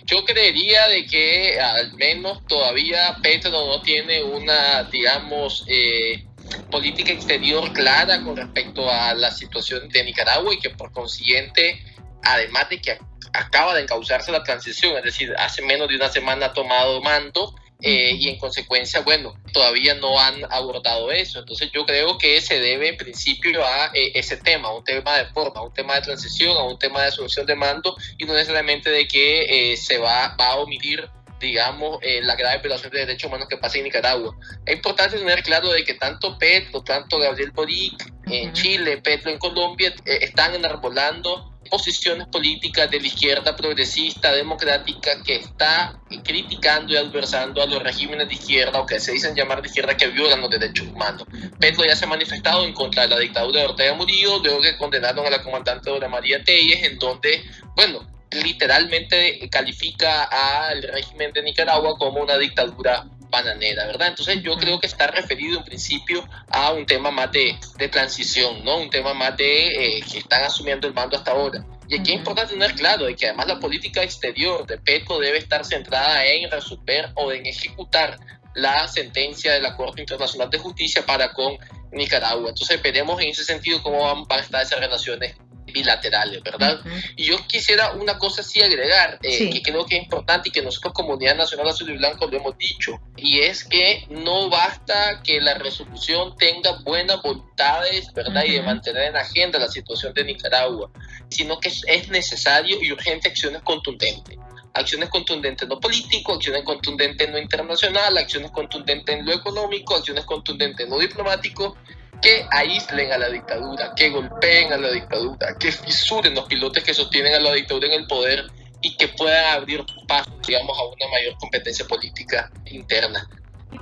Yo 0.06 0.24
creería 0.24 0.88
de 0.88 1.06
que 1.06 1.60
al 1.60 1.94
menos 1.96 2.46
todavía 2.48 3.18
Petro 3.22 3.52
no 3.52 3.82
tiene 3.82 4.24
una, 4.24 4.84
digamos, 4.84 5.66
eh, 5.68 6.26
política 6.72 7.12
exterior 7.12 7.74
clara 7.74 8.24
con 8.24 8.38
respecto 8.38 8.90
a 8.90 9.14
la 9.14 9.32
situación 9.32 9.90
de 9.90 10.04
Nicaragua 10.06 10.54
y 10.54 10.60
que 10.60 10.70
por 10.70 10.94
consiguiente, 10.94 11.84
además 12.24 12.70
de 12.70 12.82
que 12.82 12.98
acaba 13.34 13.76
de 13.76 13.82
encauzarse 13.82 14.32
la 14.32 14.44
transición, 14.44 14.96
es 14.98 15.04
decir, 15.04 15.34
hace 15.38 15.62
menos 15.62 15.90
de 15.90 15.98
una 15.98 16.10
semana 16.10 16.48
ha 16.48 16.54
tomado 16.54 17.02
mando 17.02 17.54
eh, 17.82 18.16
y 18.18 18.30
en 18.30 18.38
consecuencia, 18.38 19.02
bueno, 19.02 19.34
todavía 19.54 19.96
no 19.96 20.20
han 20.20 20.44
abordado 20.52 21.12
eso. 21.12 21.40
Entonces 21.40 21.72
yo 21.72 21.86
creo 21.86 22.18
que 22.18 22.40
se 22.42 22.60
debe 22.60 22.90
en 22.90 22.98
principio 22.98 23.66
a 23.66 23.92
eh, 23.94 24.12
ese 24.14 24.38
tema, 24.38 24.70
a 24.70 24.76
un 24.76 24.84
tema 24.84 25.18
de 25.18 25.26
forma, 25.26 25.62
a 25.62 25.64
un 25.64 25.74
tema 25.74 25.96
de 25.96 26.02
transición, 26.02 26.56
a 26.58 26.64
un 26.64 26.78
tema 26.78 27.02
de 27.02 27.08
asunción 27.08 27.46
de 27.46 27.56
mando 27.56 27.96
y 28.18 28.26
no 28.26 28.34
necesariamente 28.34 28.90
de 28.90 29.08
que 29.08 29.72
eh, 29.72 29.78
se 29.78 29.98
va, 29.98 30.36
va 30.40 30.50
a 30.50 30.56
omitir 30.58 31.10
digamos, 31.40 31.98
la 32.22 32.36
grave 32.36 32.60
violación 32.60 32.92
de 32.92 33.00
derechos 33.00 33.28
humanos 33.28 33.48
que 33.50 33.58
pasa 33.58 33.80
en 33.80 33.86
Nicaragua. 33.86 34.38
Es 34.64 34.76
importante 34.76 35.18
tener 35.18 35.42
claro 35.42 35.72
de 35.72 35.84
que 35.84 35.96
tanto 35.96 36.38
Petro, 36.38 36.84
tanto 36.84 37.18
Gabriel 37.18 37.50
Boric 37.50 38.14
en 38.28 38.54
Chile, 38.54 39.02
Petro 39.02 39.32
en 39.32 39.40
Colombia, 39.40 39.92
están 40.06 40.54
enarbolando 40.54 41.51
posiciones 41.70 42.28
políticas 42.28 42.90
de 42.90 43.00
la 43.00 43.08
izquierda 43.08 43.56
progresista, 43.56 44.34
democrática, 44.34 45.22
que 45.24 45.36
está 45.36 46.00
criticando 46.24 46.94
y 46.94 46.98
adversando 46.98 47.62
a 47.62 47.66
los 47.66 47.82
regímenes 47.82 48.28
de 48.28 48.34
izquierda 48.34 48.80
o 48.80 48.86
que 48.86 49.00
se 49.00 49.14
dicen 49.14 49.36
llamar 49.36 49.62
de 49.62 49.68
izquierda 49.68 49.96
que 49.96 50.08
violan 50.08 50.42
los 50.42 50.50
derechos 50.50 50.88
humanos. 50.88 51.24
Petro 51.60 51.86
ya 51.86 51.96
se 51.96 52.06
ha 52.06 52.08
manifestado 52.08 52.66
en 52.66 52.74
contra 52.74 53.04
de 53.04 53.10
la 53.10 53.20
dictadura 53.20 53.62
de 53.62 53.68
Ortega 53.68 53.94
Murillo, 53.94 54.40
luego 54.40 54.62
que 54.62 54.78
condenaron 54.78 55.26
a 55.26 55.30
la 55.30 55.42
comandante 55.44 55.90
Dora 55.90 56.10
María 56.10 56.44
Telles, 56.44 56.84
en 56.84 56.98
donde, 57.00 57.44
bueno, 57.76 58.08
literalmente 58.32 59.50
califica 59.50 60.24
al 60.24 60.82
régimen 60.84 61.34
de 61.34 61.44
Nicaragua 61.44 61.98
como 61.98 62.22
una 62.22 62.38
dictadura 62.38 63.06
bananera, 63.32 63.88
¿verdad? 63.88 64.10
Entonces 64.10 64.44
yo 64.44 64.56
creo 64.58 64.80
que 64.80 64.88
está 64.88 65.08
referido 65.08 65.58
en 65.58 65.66
principio 65.66 66.28
a 66.50 66.74
un 66.74 66.86
tema 66.86 67.10
más 67.10 67.32
de, 67.32 67.58
de 67.78 67.88
transición, 67.88 68.64
¿no? 68.64 68.78
Un 68.78 68.90
tema 68.90 69.14
más 69.14 69.36
de 69.38 69.68
eh, 69.68 70.02
que 70.02 70.20
están 70.20 70.44
asumiendo 70.44 70.88
el 70.88 70.94
mando 70.94 71.18
hasta 71.18 71.32
ahora. 71.32 71.66
Y 71.88 72.00
aquí 72.00 72.12
es 72.12 72.20
importante 72.20 72.54
tener 72.54 72.74
claro 72.76 73.06
de 73.06 73.16
que 73.16 73.28
además 73.28 73.48
la 73.48 73.60
política 73.60 74.04
exterior 74.04 74.66
de 74.68 74.78
Petro 74.78 75.20
debe 75.20 75.38
estar 75.38 75.66
centrada 75.66 76.26
en 76.26 76.52
resolver 76.52 77.10
o 77.16 77.32
en 77.32 77.46
ejecutar 77.46 78.18
la 78.54 78.88
sentencia 78.88 79.54
de 79.54 79.62
la 79.62 79.76
Corte 79.76 80.02
Internacional 80.02 80.50
de 80.50 80.58
Justicia 80.58 81.06
para 81.06 81.34
con 81.34 81.58
Nicaragua. 81.92 82.50
Entonces 82.50 82.82
veremos 82.82 83.22
en 83.22 83.30
ese 83.30 83.44
sentido 83.44 83.82
cómo 83.82 84.00
van 84.04 84.40
a 84.40 84.42
estar 84.42 84.62
esas 84.62 84.80
relaciones 84.80 85.36
bilaterales, 85.72 86.42
¿verdad? 86.44 86.82
Y 87.16 87.26
yo 87.26 87.38
quisiera 87.48 87.94
una 87.94 88.18
cosa 88.18 88.42
así 88.42 88.62
agregar, 88.62 89.20
eh, 89.24 89.50
que 89.50 89.62
creo 89.62 89.86
que 89.86 89.98
es 89.98 90.04
importante 90.04 90.50
y 90.50 90.52
que 90.52 90.62
nosotros, 90.62 90.94
Comunidad 90.94 91.36
Nacional 91.36 91.70
Azul 91.70 91.90
y 91.90 91.98
Blanco, 91.98 92.28
lo 92.28 92.38
hemos 92.38 92.58
dicho, 92.58 93.00
y 93.16 93.40
es 93.40 93.64
que 93.64 94.06
no 94.10 94.50
basta 94.50 95.22
que 95.24 95.42
la 95.42 95.56
resolución 95.56 96.36
tenga 96.38 96.80
buenas 96.84 97.22
voluntades, 97.22 98.14
¿verdad? 98.14 98.44
Y 98.46 98.54
de 98.54 98.62
mantener 98.62 99.04
en 99.04 99.18
agenda 99.18 99.60
la 99.60 99.70
situación 99.70 100.14
de 100.14 100.24
Nicaragua, 100.24 100.92
sino 101.30 101.60
que 101.60 101.70
es 101.70 102.10
necesario 102.10 102.78
y 102.82 102.92
urgente 102.92 103.30
acciones 103.30 103.62
contundentes 103.62 104.38
acciones 104.74 105.10
contundentes 105.10 105.64
en 105.64 105.70
lo 105.70 105.80
político, 105.80 106.34
acciones 106.34 106.64
contundentes 106.64 107.28
en 107.28 107.34
lo 107.34 107.40
internacional, 107.40 108.18
acciones 108.18 108.52
contundentes 108.52 109.16
en 109.16 109.26
lo 109.26 109.34
económico, 109.34 109.96
acciones 109.96 110.26
contundentes 110.26 110.86
en 110.86 110.92
lo 110.92 111.00
diplomático 111.00 111.76
que 112.22 112.46
aíslen 112.52 113.12
a 113.12 113.18
la 113.18 113.30
dictadura, 113.30 113.94
que 113.96 114.10
golpeen 114.10 114.72
a 114.74 114.78
la 114.78 114.92
dictadura, 114.92 115.56
que 115.60 115.72
fisuren 115.72 116.36
los 116.36 116.46
pilotes 116.46 116.84
que 116.84 116.94
sostienen 116.94 117.34
a 117.34 117.40
la 117.40 117.54
dictadura 117.54 117.88
en 117.88 117.94
el 117.94 118.08
poder 118.08 118.46
y 118.82 118.96
que 118.98 119.08
puedan 119.10 119.54
abrir 119.54 119.84
paso, 120.08 120.32
digamos, 120.48 120.78
a 120.78 120.84
una 120.84 121.08
mayor 121.12 121.38
competencia 121.40 121.86
política 121.86 122.52
interna. 122.66 123.28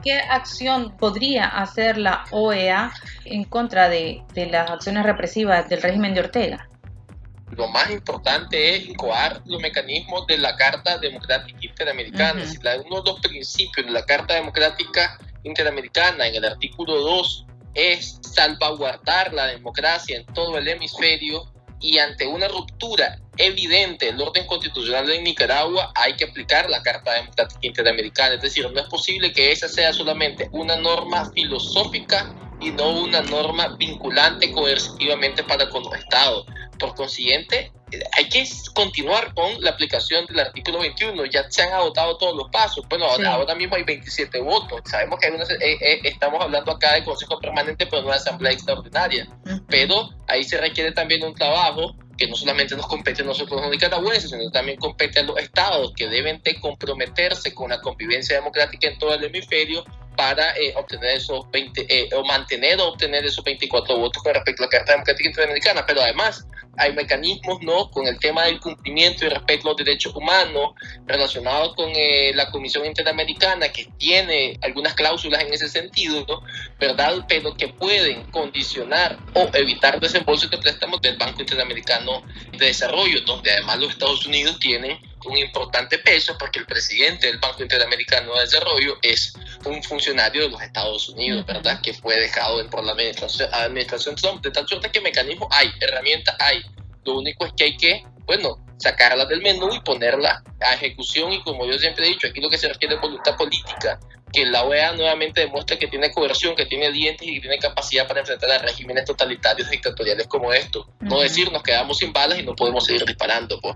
¿Qué 0.04 0.20
acción 0.20 0.96
podría 0.98 1.48
hacer 1.48 1.98
la 1.98 2.26
OEA 2.32 2.94
en 3.26 3.44
contra 3.44 3.90
de, 3.90 4.24
de 4.34 4.46
las 4.46 4.70
acciones 4.70 5.04
represivas 5.04 5.68
del 5.68 5.82
régimen 5.82 6.14
de 6.14 6.22
Ortega? 6.22 6.70
Lo 7.52 7.68
más 7.68 7.90
importante 7.90 8.76
es 8.76 8.88
incoar 8.88 9.42
los 9.46 9.60
mecanismos 9.60 10.28
de 10.28 10.38
la 10.38 10.56
Carta 10.56 10.98
Democrática 11.00 11.60
Interamericana. 11.62 12.44
uno 12.86 13.02
de 13.02 13.12
los 13.12 13.20
principios 13.22 13.88
de 13.88 13.92
la 13.92 14.06
Carta 14.06 14.36
Democrática 14.36 15.18
Interamericana, 15.44 16.28
en 16.28 16.36
el 16.36 16.46
artículo 16.46 16.96
2, 17.02 17.48
es 17.74 18.20
salvaguardar 18.22 19.34
la 19.34 19.48
democracia 19.48 20.18
en 20.18 20.26
todo 20.28 20.58
el 20.58 20.68
hemisferio 20.68 21.52
y 21.82 21.98
ante 21.98 22.28
una 22.28 22.48
ruptura 22.48 23.20
evidente 23.38 24.08
del 24.08 24.22
orden 24.22 24.46
constitucional 24.48 25.08
de 25.08 25.22
Nicaragua 25.22 25.92
hay 25.96 26.14
que 26.16 26.26
aplicar 26.26 26.70
la 26.70 26.82
Carta 26.82 27.14
Democrática 27.14 27.60
Interamericana. 27.62 28.36
Es 28.36 28.42
decir, 28.42 28.70
no 28.70 28.80
es 28.80 28.88
posible 28.88 29.32
que 29.32 29.52
esa 29.52 29.70
sea 29.70 29.94
solamente 29.94 30.50
una 30.52 30.76
norma 30.76 31.32
filosófica 31.32 32.36
y 32.60 32.72
no 32.72 32.90
una 32.90 33.22
norma 33.22 33.76
vinculante 33.78 34.52
coercitivamente 34.52 35.44
para 35.44 35.70
con 35.70 35.84
los 35.84 35.94
estados. 35.96 36.46
Por 36.78 36.96
consiguiente, 36.96 37.72
hay 38.18 38.30
que 38.30 38.48
continuar 38.74 39.34
con 39.34 39.62
la 39.62 39.72
aplicación 39.72 40.26
del 40.26 40.40
artículo 40.40 40.80
21. 40.80 41.26
Ya 41.26 41.50
se 41.50 41.64
han 41.64 41.74
agotado 41.74 42.18
todos 42.18 42.36
los 42.36 42.50
pasos. 42.50 42.86
Bueno, 42.90 43.06
ahora, 43.06 43.56
mismo 43.56 43.76
hay 43.76 43.84
27 43.84 44.40
votos. 44.42 44.82
Sabemos 44.86 45.20
que 45.20 45.28
hay 45.28 45.34
eh, 45.34 45.78
eh, 45.82 46.02
estamos 46.04 46.42
hablando 46.42 46.72
acá 46.72 46.94
de 46.94 47.04
Consejo 47.04 47.40
Permanente, 47.40 47.86
pero 47.88 48.02
no 48.04 48.10
de 48.10 48.16
Asamblea 48.16 48.52
Extraordinaria. 48.52 49.28
Pero 49.68 50.10
ahí 50.28 50.44
se 50.44 50.60
requiere 50.60 50.92
también 50.92 51.24
un 51.24 51.34
trabajo 51.34 51.96
que 52.18 52.28
no 52.28 52.36
solamente 52.36 52.76
nos 52.76 52.86
compete 52.86 53.22
a 53.22 53.26
nosotros 53.26 53.62
los 53.62 53.72
nicaragüenses, 53.72 54.30
sino 54.30 54.52
también 54.52 54.78
compete 54.78 55.20
a 55.20 55.24
los 55.24 55.38
estados 55.38 55.94
que 55.96 56.08
deben 56.08 56.42
de 56.44 56.60
comprometerse 56.60 57.54
con 57.54 57.70
la 57.70 57.80
convivencia 57.80 58.36
democrática 58.36 58.90
en 58.90 59.00
todo 59.00 59.14
el 59.14 59.24
hemisferio 59.24 59.86
para 60.20 60.54
eh, 60.58 60.74
obtener 60.76 61.16
esos 61.16 61.50
20, 61.50 62.10
o 62.14 62.26
mantener 62.26 62.78
o 62.82 62.90
obtener 62.90 63.24
esos 63.26 63.42
24 63.42 63.96
votos 63.96 64.22
con 64.22 64.34
respecto 64.34 64.64
a 64.64 64.66
la 64.66 64.70
Carta 64.70 64.92
Democrática 64.92 65.30
Interamericana. 65.30 65.86
Pero 65.86 66.02
además, 66.02 66.46
hay 66.76 66.92
mecanismos 66.92 67.62
¿no? 67.62 67.90
con 67.90 68.06
el 68.06 68.20
tema 68.20 68.44
del 68.44 68.60
cumplimiento 68.60 69.26
y 69.26 69.30
respeto 69.30 69.68
a 69.68 69.72
los 69.72 69.78
derechos 69.78 70.14
humanos 70.14 70.74
relacionados 71.08 71.74
con 71.74 71.90
eh, 71.96 72.34
la 72.36 72.52
Comisión 72.52 72.86
Interamericana 72.86 73.70
que 73.70 73.88
tiene 73.98 74.60
algunas 74.62 74.94
cláusulas 74.94 75.42
en 75.42 75.54
ese 75.54 75.70
sentido, 75.70 76.26
¿verdad? 76.78 77.26
Pero 77.30 77.56
que 77.56 77.70
pueden 77.70 78.30
condicionar 78.32 79.18
o 79.36 79.50
evitar 79.54 80.02
desembolsos 80.02 80.52
de 80.52 80.58
préstamos 80.58 81.00
del 81.00 81.16
Banco 81.16 81.40
Interamericano 81.40 82.24
de 82.58 82.66
Desarrollo, 82.66 83.22
donde 83.22 83.52
además 83.52 83.80
los 83.80 83.92
Estados 83.92 84.26
Unidos 84.26 84.60
tienen 84.60 85.00
un 85.26 85.38
importante 85.38 85.98
peso 86.00 86.36
porque 86.38 86.60
el 86.60 86.66
presidente 86.66 87.28
del 87.28 87.38
Banco 87.38 87.62
Interamericano 87.62 88.36
de 88.36 88.42
Desarrollo 88.42 88.98
es 89.02 89.34
un 89.66 89.84
funcionario 89.84 90.44
de 90.44 90.50
los 90.50 90.62
Estados 90.62 91.10
Unidos, 91.10 91.46
¿verdad? 91.46 91.82
Que 91.82 91.94
fue 91.94 92.20
dejado 92.20 92.68
por 92.70 92.84
la 92.84 92.94
administración, 92.94 93.50
administración 93.54 94.16
Trump. 94.16 94.44
De 94.44 94.52
tal 94.52 94.68
suerte 94.68 94.90
que 94.90 95.02
mecanismos 95.02 95.50
hay, 95.52 95.70
herramientas 95.82 96.36
hay. 96.40 96.62
Lo 97.06 97.18
único 97.20 97.46
es 97.46 97.54
que 97.54 97.64
hay 97.66 97.78
que, 97.78 98.04
bueno, 98.26 98.58
sacarlas 98.78 99.28
del 99.28 99.42
menú 99.42 99.74
y 99.74 99.80
ponerla 99.82 100.44
a 100.62 100.74
ejecución. 100.74 101.34
Y 101.34 101.42
como 101.44 101.66
yo 101.66 101.78
siempre 101.78 102.06
he 102.06 102.10
dicho, 102.10 102.28
aquí 102.28 102.40
lo 102.40 102.50
que 102.50 102.58
se 102.58 102.70
requiere 102.70 102.96
es 102.96 103.02
voluntad 103.02 103.36
política. 103.36 104.00
Que 104.32 104.46
la 104.46 104.64
OEA 104.64 104.94
nuevamente 104.94 105.42
demuestre 105.42 105.78
que 105.78 105.88
tiene 105.88 106.12
coerción, 106.12 106.56
que 106.56 106.68
tiene 106.68 106.92
dientes 106.92 107.28
y 107.28 107.36
que 107.36 107.42
tiene 107.42 107.58
capacidad 107.58 108.08
para 108.08 108.20
enfrentar 108.20 108.52
a 108.52 108.60
regímenes 108.60 109.06
totalitarios 109.06 109.70
dictatoriales 109.70 110.28
como 110.28 110.54
estos. 110.54 110.86
No 111.00 111.20
decir 111.20 111.52
nos 111.52 111.64
quedamos 111.64 111.98
sin 111.98 112.14
balas 112.14 112.40
y 112.40 112.44
no 112.44 112.56
podemos 112.56 112.86
seguir 112.86 113.06
disparando. 113.06 113.60
Pues. 113.60 113.76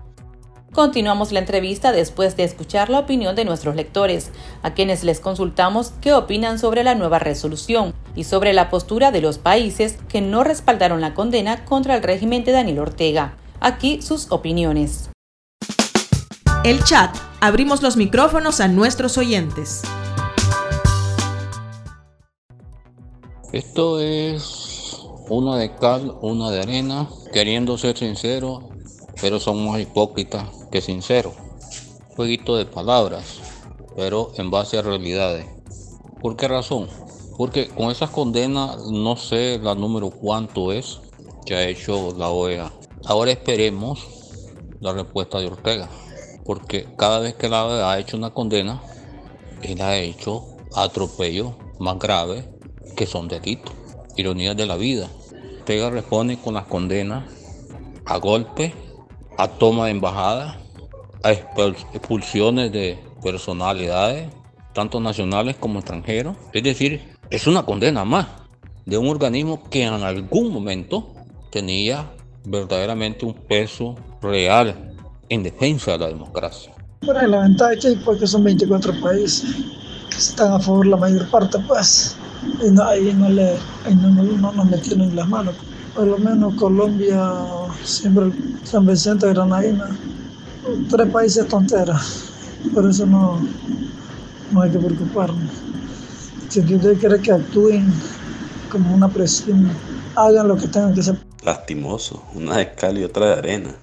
Continuamos 0.74 1.30
la 1.30 1.38
entrevista 1.38 1.92
después 1.92 2.36
de 2.36 2.42
escuchar 2.42 2.90
la 2.90 2.98
opinión 2.98 3.36
de 3.36 3.44
nuestros 3.44 3.76
lectores, 3.76 4.32
a 4.64 4.74
quienes 4.74 5.04
les 5.04 5.20
consultamos 5.20 5.92
qué 6.00 6.12
opinan 6.12 6.58
sobre 6.58 6.82
la 6.82 6.96
nueva 6.96 7.20
resolución 7.20 7.94
y 8.16 8.24
sobre 8.24 8.52
la 8.52 8.70
postura 8.70 9.12
de 9.12 9.20
los 9.20 9.38
países 9.38 9.96
que 10.08 10.20
no 10.20 10.42
respaldaron 10.42 11.00
la 11.00 11.14
condena 11.14 11.64
contra 11.64 11.94
el 11.94 12.02
régimen 12.02 12.42
de 12.42 12.50
Daniel 12.50 12.80
Ortega. 12.80 13.36
Aquí 13.60 14.02
sus 14.02 14.32
opiniones. 14.32 15.10
El 16.64 16.82
chat. 16.82 17.16
Abrimos 17.40 17.80
los 17.80 17.96
micrófonos 17.96 18.58
a 18.58 18.66
nuestros 18.66 19.16
oyentes. 19.16 19.82
Esto 23.52 24.00
es 24.00 24.98
una 25.28 25.56
de 25.56 25.72
cal, 25.76 26.16
una 26.20 26.50
de 26.50 26.62
arena, 26.62 27.08
queriendo 27.32 27.78
ser 27.78 27.96
sincero, 27.96 28.70
pero 29.20 29.38
son 29.38 29.64
más 29.64 29.80
hipócritas 29.80 30.63
que 30.74 30.80
sinceros. 30.80 31.34
Jueguito 32.16 32.56
de 32.56 32.66
palabras, 32.66 33.38
pero 33.94 34.32
en 34.38 34.50
base 34.50 34.76
a 34.76 34.82
realidades. 34.82 35.46
¿Por 36.20 36.34
qué 36.34 36.48
razón? 36.48 36.88
Porque 37.38 37.68
con 37.68 37.92
esas 37.92 38.10
condenas 38.10 38.84
no 38.90 39.14
sé 39.14 39.60
la 39.62 39.76
número 39.76 40.10
cuánto 40.10 40.72
es 40.72 40.98
que 41.46 41.54
ha 41.54 41.68
hecho 41.68 42.12
la 42.18 42.30
OEA. 42.30 42.72
Ahora 43.04 43.30
esperemos 43.30 44.04
la 44.80 44.92
respuesta 44.92 45.38
de 45.38 45.46
Ortega, 45.46 45.88
porque 46.44 46.88
cada 46.96 47.20
vez 47.20 47.34
que 47.36 47.48
la 47.48 47.66
OEA 47.66 47.92
ha 47.92 48.00
hecho 48.00 48.16
una 48.16 48.34
condena, 48.34 48.82
él 49.62 49.80
ha 49.80 49.96
hecho 49.96 50.44
atropellos 50.74 51.52
más 51.78 52.00
graves 52.00 52.46
que 52.96 53.06
son 53.06 53.28
delitos, 53.28 53.72
ironías 54.16 54.56
de 54.56 54.66
la 54.66 54.74
vida. 54.74 55.08
Ortega 55.60 55.90
responde 55.90 56.36
con 56.36 56.54
las 56.54 56.66
condenas 56.66 57.30
a 58.06 58.16
golpes 58.16 58.72
a 59.38 59.46
toma 59.46 59.84
de 59.84 59.92
embajada, 59.92 60.63
a 61.24 61.32
expulsiones 61.32 62.70
de 62.70 62.98
personalidades, 63.22 64.28
tanto 64.74 65.00
nacionales 65.00 65.56
como 65.56 65.78
extranjeros. 65.78 66.36
Es 66.52 66.62
decir, 66.62 67.00
es 67.30 67.46
una 67.46 67.64
condena 67.64 68.04
más 68.04 68.26
de 68.84 68.98
un 68.98 69.08
organismo 69.08 69.62
que 69.70 69.84
en 69.84 69.94
algún 69.94 70.52
momento 70.52 71.14
tenía 71.50 72.10
verdaderamente 72.44 73.24
un 73.24 73.32
peso 73.32 73.96
real 74.20 74.92
en 75.30 75.42
defensa 75.42 75.92
de 75.92 75.98
la 75.98 76.08
democracia. 76.08 76.72
Bueno, 77.00 77.26
la 77.26 77.40
ventaja 77.40 77.72
aquí 77.72 77.98
porque 78.04 78.26
son 78.26 78.44
24 78.44 78.92
países 79.00 79.50
que 80.10 80.16
están 80.18 80.52
a 80.52 80.60
favor 80.60 80.86
la 80.86 80.98
mayor 80.98 81.26
parte, 81.30 81.58
pues, 81.66 82.16
y 82.62 82.70
no, 82.70 82.84
ahí 82.84 83.14
no, 83.14 83.30
le, 83.30 83.52
ahí 83.86 83.94
no, 83.94 84.10
no, 84.10 84.22
no 84.22 84.52
nos 84.52 84.66
metieron 84.66 85.16
las 85.16 85.26
manos. 85.26 85.54
Por 85.94 86.06
lo 86.06 86.18
menos 86.18 86.54
Colombia, 86.56 87.32
siempre 87.82 88.30
San 88.64 88.84
Vicente, 88.84 89.28
Granadina, 89.28 89.96
tres 90.90 91.08
países 91.08 91.48
tonteras. 91.48 92.24
Por 92.72 92.88
eso 92.88 93.06
no, 93.06 93.46
no 94.52 94.62
hay 94.62 94.70
que 94.70 94.78
preocuparnos. 94.78 95.50
Si 96.48 96.60
usted 96.60 96.98
quiere 96.98 97.20
que 97.20 97.32
actúen 97.32 97.92
como 98.70 98.94
una 98.94 99.08
presión, 99.08 99.70
hagan 100.14 100.48
lo 100.48 100.56
que 100.56 100.68
tengan 100.68 100.94
que 100.94 101.00
hacer. 101.00 101.18
Lastimoso, 101.42 102.22
una 102.34 102.58
de 102.58 102.74
cal 102.74 102.98
y 102.98 103.04
otra 103.04 103.26
de 103.26 103.32
arena. 103.34 103.74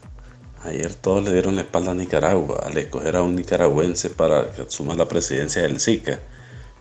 Ayer 0.64 0.94
todos 0.94 1.24
le 1.24 1.34
dieron 1.34 1.56
la 1.56 1.62
espalda 1.62 1.92
a 1.92 1.96
Nicaragua 1.96 2.62
al 2.64 2.78
escoger 2.78 3.16
a 3.16 3.24
un 3.24 3.36
nicaragüense 3.36 4.12
para 4.12 4.52
que 4.52 4.62
asuma 4.62 4.94
la 4.96 5.08
presidencia 5.08 5.64
del 5.64 5.80
SICA. 5.80 6.20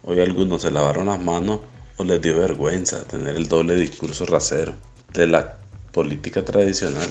Hoy 0.03 0.21
algunos 0.21 0.63
se 0.63 0.71
lavaron 0.71 1.07
las 1.07 1.21
manos 1.21 1.61
o 1.97 2.05
les 2.05 2.21
dio 2.21 2.39
vergüenza 2.39 3.05
tener 3.05 3.37
el 3.37 3.49
doble 3.49 3.77
discurso 3.77 4.27
rasero 4.27 4.75
de 5.13 5.27
la 5.27 5.57
política 5.93 6.45
tradicional 6.45 7.09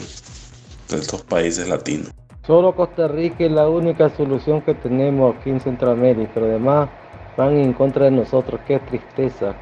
de 0.90 0.98
estos 0.98 1.22
países 1.24 1.68
latinos. 1.68 2.10
Solo 2.50 2.74
Costa 2.74 3.08
Rica 3.08 3.44
es 3.44 3.52
la 3.52 3.70
única 3.70 4.10
solución 4.10 4.64
que 4.64 4.74
tenemos 4.74 5.36
aquí 5.36 5.52
en 5.52 5.60
Centroamérica. 5.60 6.32
Pero 6.34 6.48
además 6.48 6.90
van 7.38 7.56
en 7.56 7.74
contra 7.74 8.06
de 8.06 8.12
nosotros. 8.12 8.60
Qué 8.66 8.80
tristeza. 8.80 9.54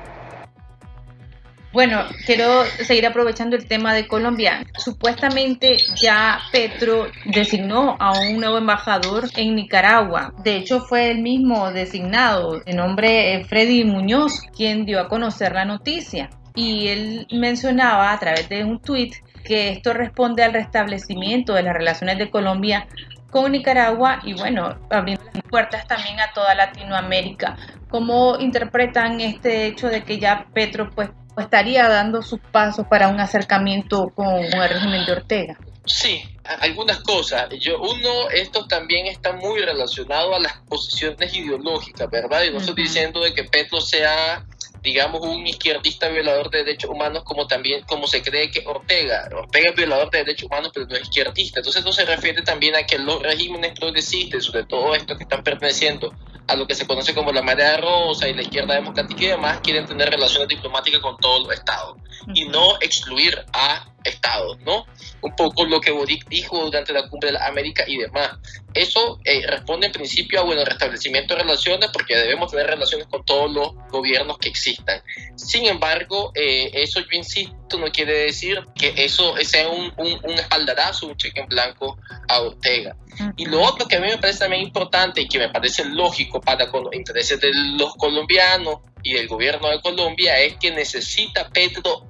Bueno, 1.74 2.04
quiero 2.26 2.64
seguir 2.86 3.06
aprovechando 3.06 3.58
el 3.58 3.68
tema 3.68 3.94
de 3.94 4.08
Colombia. 4.08 4.66
Supuestamente 4.78 5.76
ya 6.02 6.40
Petro 6.54 7.08
designó 7.26 7.98
a 8.00 8.18
un 8.22 8.40
nuevo 8.40 8.58
embajador 8.58 9.26
en 9.36 9.56
Nicaragua. 9.56 10.34
De 10.42 10.56
hecho, 10.56 10.80
fue 10.80 11.12
el 11.12 11.20
mismo 11.20 11.70
designado, 11.74 12.62
de 12.62 12.72
nombre 12.72 13.44
Freddy 13.50 13.84
Muñoz, 13.84 14.44
quien 14.56 14.86
dio 14.86 15.02
a 15.02 15.10
conocer 15.10 15.52
la 15.52 15.66
noticia. 15.66 16.30
Y 16.58 16.88
él 16.88 17.28
mencionaba 17.32 18.12
a 18.12 18.20
través 18.20 18.50
de 18.50 18.64
un 18.64 18.82
tuit 18.82 19.14
que 19.44 19.70
esto 19.70 19.94
responde 19.94 20.44
al 20.44 20.54
restablecimiento 20.54 21.54
de 21.54 21.62
las 21.62 21.74
relaciones 21.74 22.18
de 22.18 22.32
Colombia 22.32 22.88
con 23.30 23.52
Nicaragua 23.52 24.22
y 24.24 24.34
bueno, 24.34 24.76
abriendo 24.90 25.24
las 25.34 25.44
puertas 25.44 25.88
también 25.88 26.20
a 26.20 26.34
toda 26.34 26.56
Latinoamérica. 26.56 27.58
¿Cómo 27.90 28.38
interpretan 28.40 29.22
este 29.22 29.68
hecho 29.68 29.88
de 29.88 30.04
que 30.04 30.18
ya 30.18 30.48
Petro 30.52 30.90
pues 30.90 31.10
estaría 31.38 31.88
dando 31.88 32.24
sus 32.24 32.40
pasos 32.52 32.88
para 32.88 33.10
un 33.10 33.20
acercamiento 33.20 34.10
con, 34.16 34.38
el 34.40 34.70
régimen 34.70 35.06
de 35.06 35.12
Ortega? 35.12 35.58
Sí, 35.86 36.24
algunas 36.60 37.00
cosas. 37.02 37.48
Yo, 37.60 37.80
uno, 37.80 38.30
esto 38.34 38.66
también 38.66 39.06
está 39.06 39.34
muy 39.34 39.62
relacionado 39.62 40.36
a 40.36 40.40
las 40.40 40.58
posiciones 40.68 41.34
ideológicas, 41.34 42.10
¿verdad? 42.10 42.44
Y 42.44 42.52
no 42.52 42.58
estoy 42.58 42.76
diciendo 42.76 43.22
de 43.22 43.34
que 43.34 43.44
Petro 43.44 43.80
sea 43.80 44.44
digamos, 44.88 45.20
un 45.22 45.46
izquierdista 45.46 46.08
violador 46.08 46.50
de 46.50 46.60
derechos 46.60 46.90
humanos 46.90 47.24
como 47.26 47.46
también, 47.46 47.84
como 47.84 48.08
se 48.08 48.22
cree 48.22 48.50
que 48.50 48.64
Ortega. 48.66 49.28
Ortega 49.36 49.72
es 49.72 49.76
violador 49.76 50.10
de 50.10 50.20
derechos 50.20 50.46
humanos, 50.50 50.72
pero 50.74 50.86
no 50.86 50.96
es 50.96 51.02
izquierdista. 51.02 51.60
Entonces 51.60 51.82
eso 51.82 51.92
se 51.92 52.06
refiere 52.06 52.42
también 52.42 52.74
a 52.74 52.84
que 52.84 52.98
los 52.98 53.22
regímenes 53.22 53.78
progresistas, 53.78 54.46
sobre 54.46 54.64
todo 54.64 54.96
estos 54.96 55.18
que 55.18 55.24
están 55.24 55.44
perteneciendo 55.44 56.16
a 56.48 56.56
lo 56.56 56.66
que 56.66 56.74
se 56.74 56.88
conoce 56.88 57.14
como 57.14 57.34
la 57.34 57.42
marea 57.42 57.76
rosa 57.76 58.30
y 58.30 58.34
la 58.34 58.44
izquierda 58.44 58.76
democrática 58.76 59.24
y 59.26 59.28
demás, 59.28 59.60
quieren 59.62 59.86
tener 59.86 60.10
relaciones 60.10 60.48
diplomáticas 60.48 61.02
con 61.02 61.18
todos 61.18 61.48
los 61.48 61.54
estados 61.54 61.98
y 62.34 62.46
no 62.46 62.78
excluir 62.82 63.46
a 63.54 63.88
estados, 64.08 64.58
¿no? 64.62 64.86
Un 65.22 65.36
poco 65.36 65.66
lo 65.66 65.82
que 65.82 65.92
Boric 65.92 66.28
dijo 66.30 66.64
durante 66.66 66.94
la 66.94 67.08
cumbre 67.10 67.28
de 67.28 67.34
la 67.34 67.48
América 67.48 67.84
y 67.88 67.98
demás. 67.98 68.32
Eso 68.74 69.20
eh, 69.24 69.46
responde 69.48 69.88
en 69.88 69.92
principio 69.92 70.40
a 70.40 70.44
bueno, 70.44 70.64
restablecimiento 70.64 71.36
de 71.36 71.42
relaciones 71.42 71.90
porque 71.92 72.16
debemos 72.16 72.52
tener 72.52 72.68
relaciones 72.68 73.08
con 73.08 73.26
todos 73.26 73.52
los 73.52 73.74
gobiernos 73.90 74.38
que 74.38 74.50
existan. 74.50 75.02
Sin 75.36 75.66
embargo, 75.66 76.32
eh, 76.36 76.70
eso 76.74 77.00
yo 77.00 77.18
insisto, 77.18 77.78
no 77.78 77.92
quiere 77.92 78.26
decir 78.26 78.64
que 78.76 78.94
eso 78.98 79.36
sea 79.44 79.68
un, 79.70 79.92
un, 79.98 80.20
un 80.24 80.34
espaldarazo, 80.34 81.08
un 81.08 81.18
cheque 81.18 81.42
en 81.42 81.48
blanco 81.48 81.98
a 82.30 82.42
Ortega. 82.42 82.96
Y 83.36 83.46
lo 83.46 83.62
otro 83.62 83.88
que 83.88 83.98
a 83.98 84.00
mí 84.00 84.08
me 84.08 84.18
parece 84.20 84.40
también 84.40 84.62
importante 84.62 85.22
y 85.22 85.28
que 85.28 85.40
me 85.40 85.50
parece 85.50 85.84
lógico 85.86 86.40
para 86.40 86.70
con 86.70 86.84
los 86.84 86.94
intereses 86.94 87.40
de 87.42 87.52
los 87.54 87.96
colombianos 87.96 88.78
y 89.02 89.14
del 89.14 89.28
gobierno 89.28 89.70
de 89.70 89.82
Colombia 89.82 90.40
es 90.40 90.58
que 90.58 90.70
necesita 90.70 91.50
Petro 91.50 92.06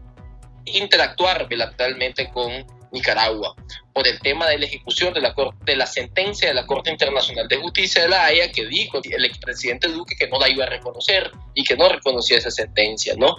interactuar 0.73 1.47
bilateralmente 1.47 2.29
con 2.29 2.65
Nicaragua 2.91 3.55
por 3.93 4.07
el 4.07 4.19
tema 4.19 4.47
de 4.47 4.59
la 4.59 4.65
ejecución 4.65 5.13
de 5.13 5.75
la, 5.75 5.85
sentencia 5.85 6.47
de 6.47 6.53
la 6.53 6.65
Corte 6.65 6.89
Internacional 6.89 7.47
de 7.47 7.57
Justicia 7.57 8.03
de 8.03 8.09
la 8.09 8.25
Haya 8.25 8.51
que 8.51 8.65
dijo 8.65 9.01
el 9.03 9.25
expresidente 9.25 9.87
Duque 9.87 10.15
que 10.17 10.27
no 10.27 10.39
la 10.39 10.49
iba 10.49 10.65
a 10.65 10.69
reconocer 10.69 11.31
y 11.53 11.63
que 11.63 11.75
no 11.75 11.89
reconocía 11.89 12.37
esa 12.37 12.51
sentencia, 12.51 13.15
¿no? 13.17 13.37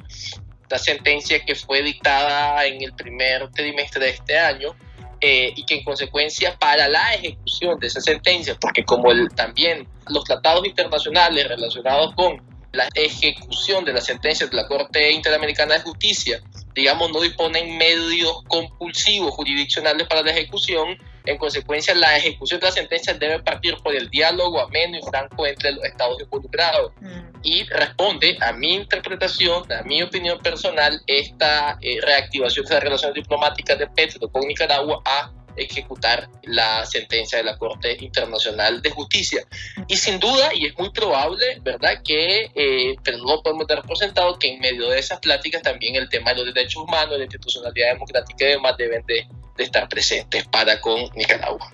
La 0.68 0.78
sentencia 0.78 1.44
que 1.44 1.54
fue 1.54 1.82
dictada 1.82 2.66
en 2.66 2.82
el 2.82 2.92
primer 2.92 3.50
trimestre 3.52 4.04
de 4.04 4.10
este 4.10 4.38
año 4.38 4.74
eh, 5.20 5.52
y 5.56 5.64
que 5.64 5.76
en 5.76 5.84
consecuencia 5.84 6.56
para 6.58 6.88
la 6.88 7.14
ejecución 7.14 7.78
de 7.78 7.86
esa 7.86 8.00
sentencia, 8.00 8.56
porque 8.60 8.84
como 8.84 9.10
también 9.34 9.88
los 10.08 10.24
tratados 10.24 10.66
internacionales 10.66 11.48
relacionados 11.48 12.14
con 12.14 12.42
la 12.72 12.88
ejecución 12.94 13.84
de 13.84 13.94
las 13.94 14.04
sentencias 14.04 14.50
de 14.50 14.56
la 14.56 14.68
Corte 14.68 15.10
Interamericana 15.10 15.74
de 15.74 15.80
Justicia 15.80 16.40
digamos, 16.78 17.10
no 17.10 17.20
disponen 17.20 17.76
medios 17.76 18.44
compulsivos 18.46 19.32
jurisdiccionales 19.34 20.06
para 20.06 20.22
la 20.22 20.30
ejecución. 20.30 20.96
En 21.26 21.36
consecuencia, 21.36 21.92
la 21.92 22.16
ejecución 22.16 22.60
de 22.60 22.66
la 22.66 22.72
sentencia 22.72 23.14
debe 23.14 23.42
partir 23.42 23.76
por 23.82 23.96
el 23.96 24.08
diálogo 24.08 24.60
ameno 24.60 24.96
y 24.96 25.02
franco 25.02 25.44
entre 25.44 25.72
los 25.72 25.84
estados 25.84 26.22
involucrados. 26.22 26.92
Mm. 27.00 27.20
Y 27.42 27.64
responde 27.64 28.38
a 28.40 28.52
mi 28.52 28.74
interpretación, 28.76 29.70
a 29.72 29.82
mi 29.82 30.00
opinión 30.02 30.38
personal, 30.38 31.02
esta 31.08 31.78
eh, 31.80 32.00
reactivación 32.00 32.64
de 32.64 32.74
las 32.74 32.82
relaciones 32.84 33.14
diplomáticas 33.16 33.76
de 33.76 33.88
Petro 33.88 34.30
con 34.30 34.46
Nicaragua 34.46 35.02
a 35.04 35.32
ejecutar 35.58 36.28
la 36.42 36.84
sentencia 36.86 37.38
de 37.38 37.44
la 37.44 37.56
Corte 37.56 37.96
Internacional 38.00 38.80
de 38.82 38.90
Justicia. 38.90 39.42
Y 39.86 39.96
sin 39.96 40.18
duda, 40.18 40.50
y 40.54 40.66
es 40.66 40.78
muy 40.78 40.90
probable, 40.90 41.60
¿verdad? 41.62 42.02
Que, 42.02 42.50
eh, 42.54 42.96
pero 43.02 43.18
no 43.18 43.42
podemos 43.42 43.66
dar 43.66 43.82
por 43.82 43.96
sentado 43.96 44.38
que 44.38 44.54
en 44.54 44.60
medio 44.60 44.88
de 44.88 44.98
esas 44.98 45.20
pláticas 45.20 45.62
también 45.62 45.96
el 45.96 46.08
tema 46.08 46.32
de 46.32 46.44
los 46.44 46.54
derechos 46.54 46.82
humanos, 46.82 47.16
la 47.16 47.24
institucionalidad 47.24 47.92
democrática 47.92 48.44
y 48.44 48.48
demás 48.48 48.76
deben 48.76 49.04
de, 49.06 49.26
de 49.56 49.64
estar 49.64 49.88
presentes 49.88 50.46
para 50.48 50.80
con 50.80 51.00
Nicaragua. 51.14 51.72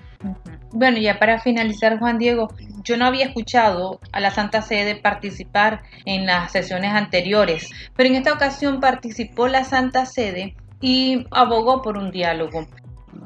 Bueno, 0.73 0.99
ya 0.99 1.21
para 1.21 1.41
finalizar, 1.41 2.01
Juan 2.01 2.19
Diego, 2.19 2.53
yo 2.83 2.97
no 2.97 3.07
había 3.07 3.27
escuchado 3.27 4.01
a 4.11 4.19
la 4.19 4.33
Santa 4.33 4.61
Sede 4.61 4.97
participar 4.97 5.83
en 6.05 6.27
las 6.27 6.51
sesiones 6.51 6.93
anteriores, 6.93 7.71
pero 7.97 8.09
en 8.09 8.17
esta 8.17 8.33
ocasión 8.33 8.81
participó 8.81 9.47
la 9.47 9.65
Santa 9.65 10.05
Sede 10.05 10.57
y 10.81 11.27
abogó 11.31 11.81
por 11.81 11.97
un 11.97 12.11
diálogo. 12.11 12.67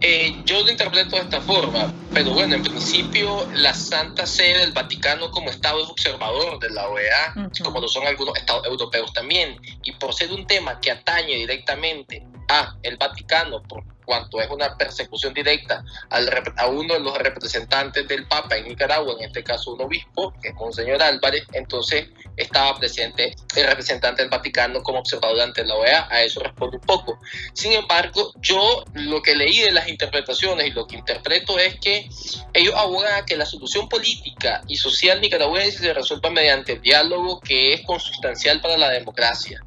Eh, 0.01 0.43
yo 0.45 0.63
lo 0.63 0.71
interpreto 0.71 1.17
de 1.17 1.23
esta 1.23 1.41
forma, 1.41 1.93
pero 2.13 2.33
bueno, 2.33 2.55
en 2.55 2.63
principio 2.63 3.49
la 3.55 3.75
Santa 3.75 4.27
Sede 4.27 4.61
del 4.61 4.73
Vaticano 4.73 5.31
como 5.31 5.51
Estado 5.51 5.83
es 5.83 5.89
observador 5.89 6.61
de 6.61 6.71
la 6.71 6.89
OEA, 6.89 7.51
como 7.65 7.81
lo 7.81 7.89
son 7.89 8.07
algunos 8.07 8.37
estados 8.37 8.65
europeos 8.67 9.13
también, 9.13 9.61
y 9.83 9.93
por 9.93 10.15
ser 10.15 10.33
un 10.33 10.47
tema 10.47 10.81
que 10.81 10.93
atañe 10.93 11.35
directamente 11.35 12.25
a 12.49 12.77
el 12.83 12.97
Vaticano, 12.97 13.63
por 13.63 13.85
cuanto 14.09 14.41
es 14.41 14.49
una 14.49 14.75
persecución 14.79 15.35
directa 15.35 15.85
al, 16.09 16.31
a 16.57 16.67
uno 16.67 16.95
de 16.95 17.01
los 17.01 17.19
representantes 17.19 18.09
del 18.09 18.27
Papa 18.27 18.57
en 18.57 18.69
Nicaragua, 18.69 19.15
en 19.19 19.27
este 19.27 19.45
caso 19.45 19.75
un 19.75 19.83
obispo, 19.83 20.33
que 20.41 20.49
es 20.49 20.55
Monseñor 20.55 21.03
Álvarez, 21.03 21.45
entonces 21.53 22.09
estaba 22.35 22.79
presente 22.79 23.37
el 23.55 23.67
representante 23.67 24.23
del 24.23 24.31
Vaticano 24.31 24.83
como 24.83 25.01
observador 25.01 25.39
ante 25.43 25.63
la 25.63 25.75
OEA, 25.75 26.09
a 26.11 26.23
eso 26.23 26.41
responde 26.41 26.79
un 26.79 26.85
poco. 26.85 27.19
Sin 27.53 27.73
embargo, 27.73 28.33
yo 28.41 28.83
lo 28.95 29.21
que 29.21 29.37
leí 29.37 29.61
de 29.61 29.73
las 29.73 29.87
interpretaciones 29.89 30.69
y 30.69 30.71
lo 30.71 30.87
que 30.87 30.97
interpreto 30.97 31.59
es 31.59 31.79
que 31.79 32.09
ellos 32.55 32.75
abogan 32.77 33.13
a 33.13 33.27
que 33.27 33.37
la 33.37 33.45
solución 33.45 33.91
política 33.91 34.63
y 34.69 34.77
social 34.77 35.21
nicaragüense 35.21 35.79
se 35.79 35.93
resuelva 35.93 36.31
mediante 36.31 36.73
el 36.73 36.81
diálogo 36.81 37.41
que 37.41 37.75
es 37.75 37.83
consustancial 37.83 38.63
para 38.63 38.79
la 38.79 38.89
democracia. 38.89 39.63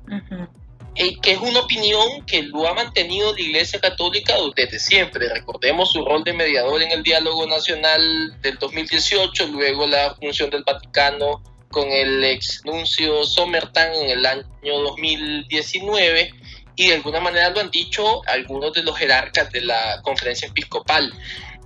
Que 0.95 1.32
es 1.32 1.39
una 1.39 1.62
opinión 1.62 2.25
que 2.25 2.43
lo 2.43 2.67
ha 2.67 2.73
mantenido 2.73 3.34
la 3.34 3.41
Iglesia 3.41 3.80
Católica 3.80 4.36
desde 4.56 4.77
siempre. 4.77 5.30
Recordemos 5.30 5.91
su 5.91 6.04
rol 6.04 6.23
de 6.23 6.34
mediador 6.34 6.82
en 6.82 6.91
el 6.91 7.01
diálogo 7.01 7.47
nacional 7.47 8.39
del 8.41 8.58
2018, 8.58 9.47
luego 9.47 9.88
la 9.88 10.15
función 10.15 10.49
del 10.49 10.63
Vaticano 10.63 11.41
con 11.69 11.89
el 11.89 12.23
ex 12.23 12.62
nuncio 12.65 13.23
Somertan 13.23 13.93
en 13.95 14.10
el 14.10 14.25
año 14.25 14.43
2019 14.63 16.34
y 16.75 16.88
de 16.88 16.95
alguna 16.95 17.19
manera 17.19 17.49
lo 17.49 17.60
han 17.60 17.71
dicho 17.71 18.21
algunos 18.27 18.73
de 18.73 18.84
los 18.84 18.97
jerarcas 18.97 19.51
de 19.51 19.62
la 19.62 20.01
conferencia 20.04 20.47
episcopal. 20.47 21.13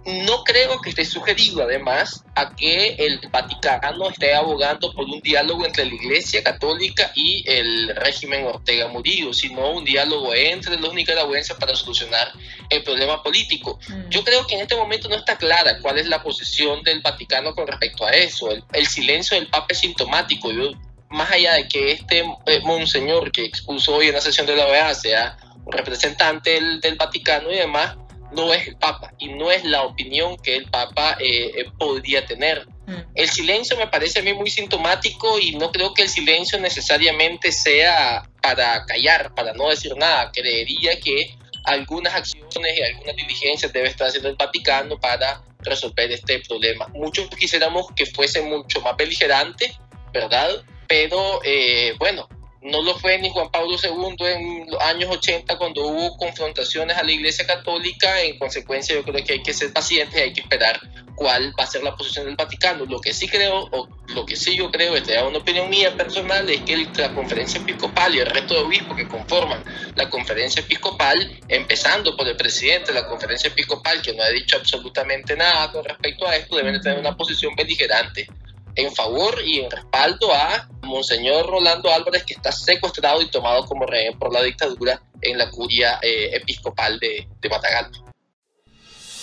No 0.05 0.43
creo 0.43 0.79
que 0.81 0.89
esté 0.89 1.03
sugerido 1.03 1.63
además 1.63 2.23
a 2.35 2.55
que 2.55 2.95
el 2.99 3.19
Vaticano 3.31 4.09
esté 4.09 4.35
abogando 4.35 4.93
por 4.93 5.05
un 5.05 5.19
diálogo 5.21 5.65
entre 5.65 5.85
la 5.85 5.95
Iglesia 5.95 6.43
Católica 6.43 7.11
y 7.15 7.43
el 7.49 7.95
régimen 7.95 8.45
Ortega 8.45 8.87
Murillo, 8.87 9.33
sino 9.33 9.71
un 9.71 9.83
diálogo 9.83 10.33
entre 10.35 10.77
los 10.77 10.93
nicaragüenses 10.93 11.57
para 11.57 11.75
solucionar 11.75 12.31
el 12.69 12.83
problema 12.83 13.23
político. 13.23 13.79
Mm. 13.87 14.09
Yo 14.09 14.23
creo 14.23 14.45
que 14.45 14.55
en 14.55 14.61
este 14.61 14.75
momento 14.75 15.09
no 15.09 15.15
está 15.15 15.37
clara 15.37 15.79
cuál 15.81 15.97
es 15.97 16.07
la 16.07 16.21
posición 16.21 16.83
del 16.83 16.99
Vaticano 16.99 17.55
con 17.55 17.65
respecto 17.65 18.05
a 18.05 18.11
eso. 18.11 18.49
El, 18.73 18.85
silencio 18.85 19.37
del 19.37 19.47
Papa 19.47 19.67
es 19.69 19.79
sintomático. 19.79 20.51
Yo, 20.51 20.71
más 21.09 21.31
allá 21.31 21.55
de 21.55 21.67
que 21.67 21.93
este 21.93 22.23
eh, 22.45 22.59
monseñor 22.63 23.31
que 23.31 23.43
expuso 23.43 23.95
hoy 23.95 24.09
en 24.09 24.13
la 24.13 24.21
sesión 24.21 24.45
de 24.45 24.55
la 24.55 24.67
OEA 24.67 24.93
sea 24.93 25.37
un 25.65 25.71
representante 25.71 26.51
del, 26.51 26.79
del 26.79 26.95
Vaticano 26.95 27.51
y 27.51 27.55
demás, 27.55 27.97
no 28.31 28.53
es 28.53 28.67
el 28.67 28.75
Papa 28.77 29.13
y 29.17 29.29
no 29.29 29.51
es 29.51 29.63
la 29.63 29.83
opinión 29.83 30.37
que 30.37 30.55
el 30.55 30.65
Papa 30.69 31.17
eh, 31.19 31.51
eh, 31.55 31.65
podría 31.77 32.25
tener. 32.25 32.67
Mm. 32.87 32.93
El 33.15 33.29
silencio 33.29 33.77
me 33.77 33.87
parece 33.87 34.19
a 34.19 34.21
mí 34.21 34.33
muy 34.33 34.49
sintomático 34.49 35.39
y 35.39 35.55
no 35.55 35.71
creo 35.71 35.93
que 35.93 36.03
el 36.03 36.09
silencio 36.09 36.59
necesariamente 36.59 37.51
sea 37.51 38.29
para 38.41 38.85
callar, 38.85 39.33
para 39.35 39.53
no 39.53 39.69
decir 39.69 39.95
nada. 39.97 40.31
Creería 40.31 40.99
que 40.99 41.35
algunas 41.65 42.13
acciones 42.13 42.77
y 42.77 42.83
algunas 42.83 43.15
diligencias 43.15 43.73
debe 43.73 43.87
estar 43.87 44.07
haciendo 44.07 44.29
el 44.29 44.35
Vaticano 44.35 44.99
para 44.99 45.41
resolver 45.59 46.11
este 46.11 46.39
problema. 46.39 46.87
Muchos 46.93 47.27
quisiéramos 47.29 47.87
que 47.95 48.05
fuese 48.05 48.41
mucho 48.41 48.81
más 48.81 48.95
beligerante, 48.95 49.75
¿verdad? 50.13 50.63
Pero 50.87 51.41
eh, 51.43 51.95
bueno, 51.97 52.29
no 52.65 52.81
lo 52.81 52.97
fue 52.97 53.19
ni 53.19 53.29
Juan 53.29 53.49
Pablo 53.51 53.75
II 53.81 54.15
en 54.25 54.71
los 54.71 54.81
años 54.81 55.09
80 55.11 55.57
cuando 55.57 55.85
hubo 55.85 56.17
confrontaciones 56.17 56.97
a 56.97 57.03
la 57.03 57.11
Iglesia 57.11 57.45
Católica. 57.45 58.21
En 58.21 58.39
consecuencia, 58.39 58.95
yo 58.95 59.03
creo 59.03 59.23
que 59.23 59.33
hay 59.33 59.43
que 59.43 59.53
ser 59.53 59.71
pacientes 59.71 60.19
hay 60.19 60.33
que 60.33 60.41
esperar 60.41 60.79
cuál 61.15 61.53
va 61.57 61.63
a 61.63 61.67
ser 61.67 61.83
la 61.83 61.95
posición 61.95 62.25
del 62.25 62.35
Vaticano. 62.35 62.85
Lo 62.85 62.99
que 62.99 63.13
sí 63.13 63.27
creo, 63.27 63.69
o 63.71 63.87
lo 64.07 64.25
que 64.25 64.35
sí 64.35 64.57
yo 64.57 64.71
creo, 64.71 64.95
es 64.95 65.07
una 65.07 65.37
opinión 65.37 65.69
mía 65.69 65.95
personal, 65.95 66.49
es 66.49 66.61
que 66.61 66.75
la 66.97 67.13
conferencia 67.13 67.59
episcopal 67.59 68.15
y 68.15 68.19
el 68.19 68.25
resto 68.25 68.55
de 68.55 68.61
obispos 68.61 68.97
que 68.97 69.07
conforman 69.07 69.63
la 69.95 70.09
conferencia 70.09 70.61
episcopal, 70.61 71.39
empezando 71.47 72.17
por 72.17 72.27
el 72.27 72.35
presidente 72.35 72.91
de 72.91 72.99
la 72.99 73.07
conferencia 73.07 73.49
episcopal, 73.49 74.01
que 74.01 74.13
no 74.13 74.23
ha 74.23 74.29
dicho 74.29 74.57
absolutamente 74.57 75.35
nada 75.35 75.71
con 75.71 75.85
respecto 75.85 76.27
a 76.27 76.35
esto, 76.35 76.55
deben 76.57 76.81
tener 76.81 76.97
una 76.97 77.15
posición 77.15 77.55
beligerante 77.55 78.27
en 78.75 78.93
favor 78.93 79.35
y 79.45 79.61
en 79.61 79.71
respaldo 79.71 80.33
a 80.33 80.69
Monseñor 80.83 81.47
Rolando 81.47 81.91
Álvarez, 81.91 82.23
que 82.23 82.33
está 82.33 82.51
secuestrado 82.51 83.21
y 83.21 83.29
tomado 83.29 83.65
como 83.65 83.85
rehén 83.85 84.17
por 84.17 84.31
la 84.33 84.41
dictadura 84.43 85.01
en 85.21 85.37
la 85.37 85.49
curia 85.49 85.99
eh, 86.01 86.35
episcopal 86.35 86.99
de, 86.99 87.27
de 87.41 87.49
Matagalpa. 87.49 87.99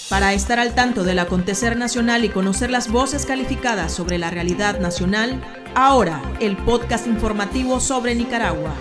Para 0.08 0.34
estar 0.34 0.58
al 0.58 0.74
tanto 0.74 1.04
del 1.04 1.18
acontecer 1.18 1.76
nacional 1.76 2.24
y 2.24 2.28
conocer 2.28 2.70
las 2.70 2.90
voces 2.90 3.24
calificadas 3.24 3.94
sobre 3.94 4.18
la 4.18 4.30
realidad 4.30 4.78
nacional, 4.78 5.42
ahora 5.74 6.20
el 6.40 6.56
podcast 6.58 7.06
informativo 7.06 7.80
sobre 7.80 8.14
Nicaragua. 8.14 8.74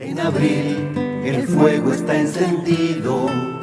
En 0.00 0.18
abril 0.18 1.20
el 1.24 1.46
fuego 1.46 1.92
está 1.92 2.16
encendido 2.16 3.53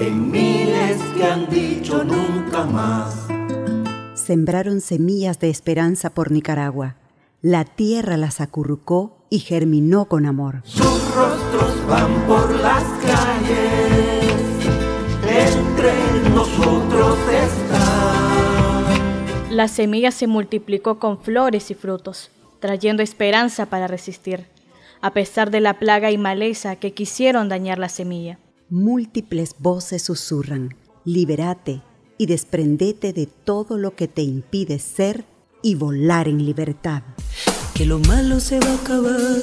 en 0.00 0.30
miles 0.30 1.00
que 1.14 1.24
han 1.24 1.48
dicho 1.50 2.02
nunca 2.04 2.64
más. 2.64 3.26
Sembraron 4.14 4.80
semillas 4.80 5.38
de 5.38 5.50
esperanza 5.50 6.08
por 6.10 6.30
Nicaragua. 6.30 6.96
La 7.42 7.64
tierra 7.66 8.16
las 8.16 8.40
acurrucó 8.40 9.18
y 9.28 9.40
germinó 9.40 10.06
con 10.06 10.24
amor. 10.24 10.62
Sus 10.64 11.14
rostros 11.14 11.86
van 11.86 12.26
por 12.26 12.50
las 12.60 12.82
calles, 13.04 14.24
entre 15.28 15.92
nosotros 16.30 17.18
están. 17.28 18.70
La 19.50 19.68
semilla 19.68 20.12
se 20.12 20.26
multiplicó 20.26 20.98
con 20.98 21.20
flores 21.20 21.70
y 21.70 21.74
frutos, 21.74 22.30
trayendo 22.60 23.02
esperanza 23.02 23.66
para 23.66 23.86
resistir, 23.86 24.46
a 25.02 25.12
pesar 25.12 25.50
de 25.50 25.60
la 25.60 25.78
plaga 25.78 26.10
y 26.10 26.16
maleza 26.16 26.76
que 26.76 26.94
quisieron 26.94 27.50
dañar 27.50 27.78
la 27.78 27.90
semilla 27.90 28.38
múltiples 28.70 29.56
voces 29.58 30.02
susurran, 30.02 30.76
libérate 31.04 31.82
y 32.18 32.26
desprendete 32.26 33.12
de 33.12 33.26
todo 33.26 33.76
lo 33.76 33.96
que 33.96 34.08
te 34.08 34.22
impide 34.22 34.78
ser 34.78 35.24
y 35.62 35.74
volar 35.74 36.28
en 36.28 36.44
libertad. 36.44 37.02
Que 37.74 37.84
lo 37.84 37.98
malo 37.98 38.40
se 38.40 38.60
va 38.60 38.70
a 38.70 38.74
acabar, 38.76 39.40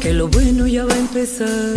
que 0.00 0.14
lo 0.14 0.28
bueno 0.28 0.66
ya 0.66 0.84
va 0.84 0.94
a 0.94 0.98
empezar. 0.98 1.76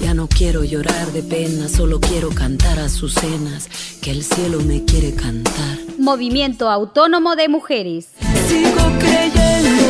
Ya 0.00 0.14
no 0.14 0.28
quiero 0.28 0.64
llorar 0.64 1.12
de 1.12 1.22
pena, 1.22 1.68
solo 1.68 2.00
quiero 2.00 2.30
cantar 2.30 2.78
a 2.78 2.88
sus 2.88 3.14
cenas, 3.14 3.68
que 4.00 4.10
el 4.10 4.24
cielo 4.24 4.60
me 4.60 4.84
quiere 4.84 5.14
cantar. 5.14 5.78
Movimiento 5.98 6.70
Autónomo 6.70 7.36
de 7.36 7.48
Mujeres. 7.48 8.08
Sigo 8.48 8.98
creyendo 8.98 9.89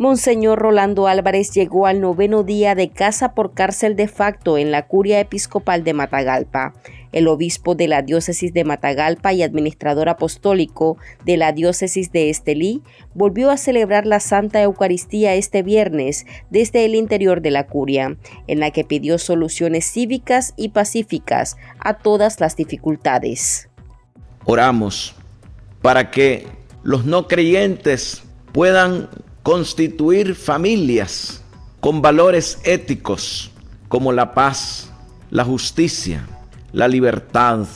Monseñor 0.00 0.58
Rolando 0.58 1.08
Álvarez 1.08 1.50
llegó 1.52 1.86
al 1.86 2.00
noveno 2.00 2.42
día 2.42 2.74
de 2.74 2.88
casa 2.88 3.34
por 3.34 3.52
cárcel 3.52 3.96
de 3.96 4.08
facto 4.08 4.56
en 4.56 4.70
la 4.70 4.86
curia 4.86 5.20
episcopal 5.20 5.84
de 5.84 5.92
Matagalpa. 5.92 6.72
El 7.12 7.28
obispo 7.28 7.74
de 7.74 7.86
la 7.86 8.00
diócesis 8.00 8.54
de 8.54 8.64
Matagalpa 8.64 9.34
y 9.34 9.42
administrador 9.42 10.08
apostólico 10.08 10.96
de 11.26 11.36
la 11.36 11.52
diócesis 11.52 12.12
de 12.12 12.30
Estelí 12.30 12.82
volvió 13.12 13.50
a 13.50 13.58
celebrar 13.58 14.06
la 14.06 14.20
Santa 14.20 14.62
Eucaristía 14.62 15.34
este 15.34 15.62
viernes 15.62 16.24
desde 16.48 16.86
el 16.86 16.94
interior 16.94 17.42
de 17.42 17.50
la 17.50 17.66
curia, 17.66 18.16
en 18.46 18.58
la 18.58 18.70
que 18.70 18.84
pidió 18.84 19.18
soluciones 19.18 19.84
cívicas 19.84 20.54
y 20.56 20.70
pacíficas 20.70 21.58
a 21.78 21.98
todas 21.98 22.40
las 22.40 22.56
dificultades. 22.56 23.68
Oramos 24.46 25.14
para 25.82 26.10
que 26.10 26.46
los 26.84 27.04
no 27.04 27.28
creyentes 27.28 28.22
puedan 28.54 29.10
constituir 29.42 30.34
familias 30.34 31.42
con 31.80 32.02
valores 32.02 32.60
éticos 32.64 33.50
como 33.88 34.12
la 34.12 34.32
paz, 34.32 34.90
la 35.30 35.44
justicia, 35.44 36.26
la 36.72 36.86
libertad, 36.86 37.66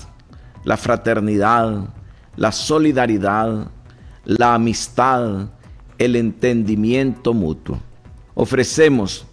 la 0.65 0.77
fraternidad, 0.77 1.89
la 2.37 2.53
solidaridad, 2.53 3.69
la 4.25 4.55
amistad, 4.55 5.49
el 5.99 6.17
entendimiento 6.17 7.35
mutuo. 7.35 7.81
Ofrecemos 8.35 9.27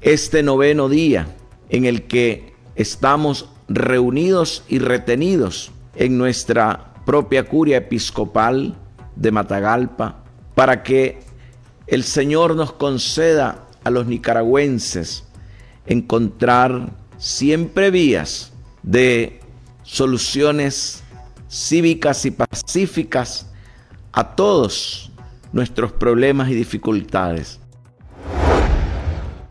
este 0.00 0.42
noveno 0.42 0.88
día 0.88 1.28
en 1.68 1.84
el 1.84 2.02
que 2.06 2.54
estamos 2.74 3.48
reunidos 3.68 4.64
y 4.68 4.78
retenidos 4.78 5.70
en 5.94 6.18
nuestra 6.18 6.94
propia 7.06 7.44
curia 7.44 7.78
episcopal 7.78 8.76
de 9.16 9.30
Matagalpa 9.30 10.24
para 10.54 10.82
que 10.82 11.29
el 11.90 12.04
Señor 12.04 12.54
nos 12.54 12.72
conceda 12.72 13.66
a 13.84 13.90
los 13.90 14.06
nicaragüenses 14.06 15.24
encontrar 15.86 16.90
siempre 17.18 17.90
vías 17.90 18.52
de 18.82 19.40
soluciones 19.82 21.02
cívicas 21.50 22.24
y 22.26 22.30
pacíficas 22.30 23.50
a 24.12 24.36
todos 24.36 25.10
nuestros 25.52 25.92
problemas 25.92 26.48
y 26.50 26.54
dificultades. 26.54 27.59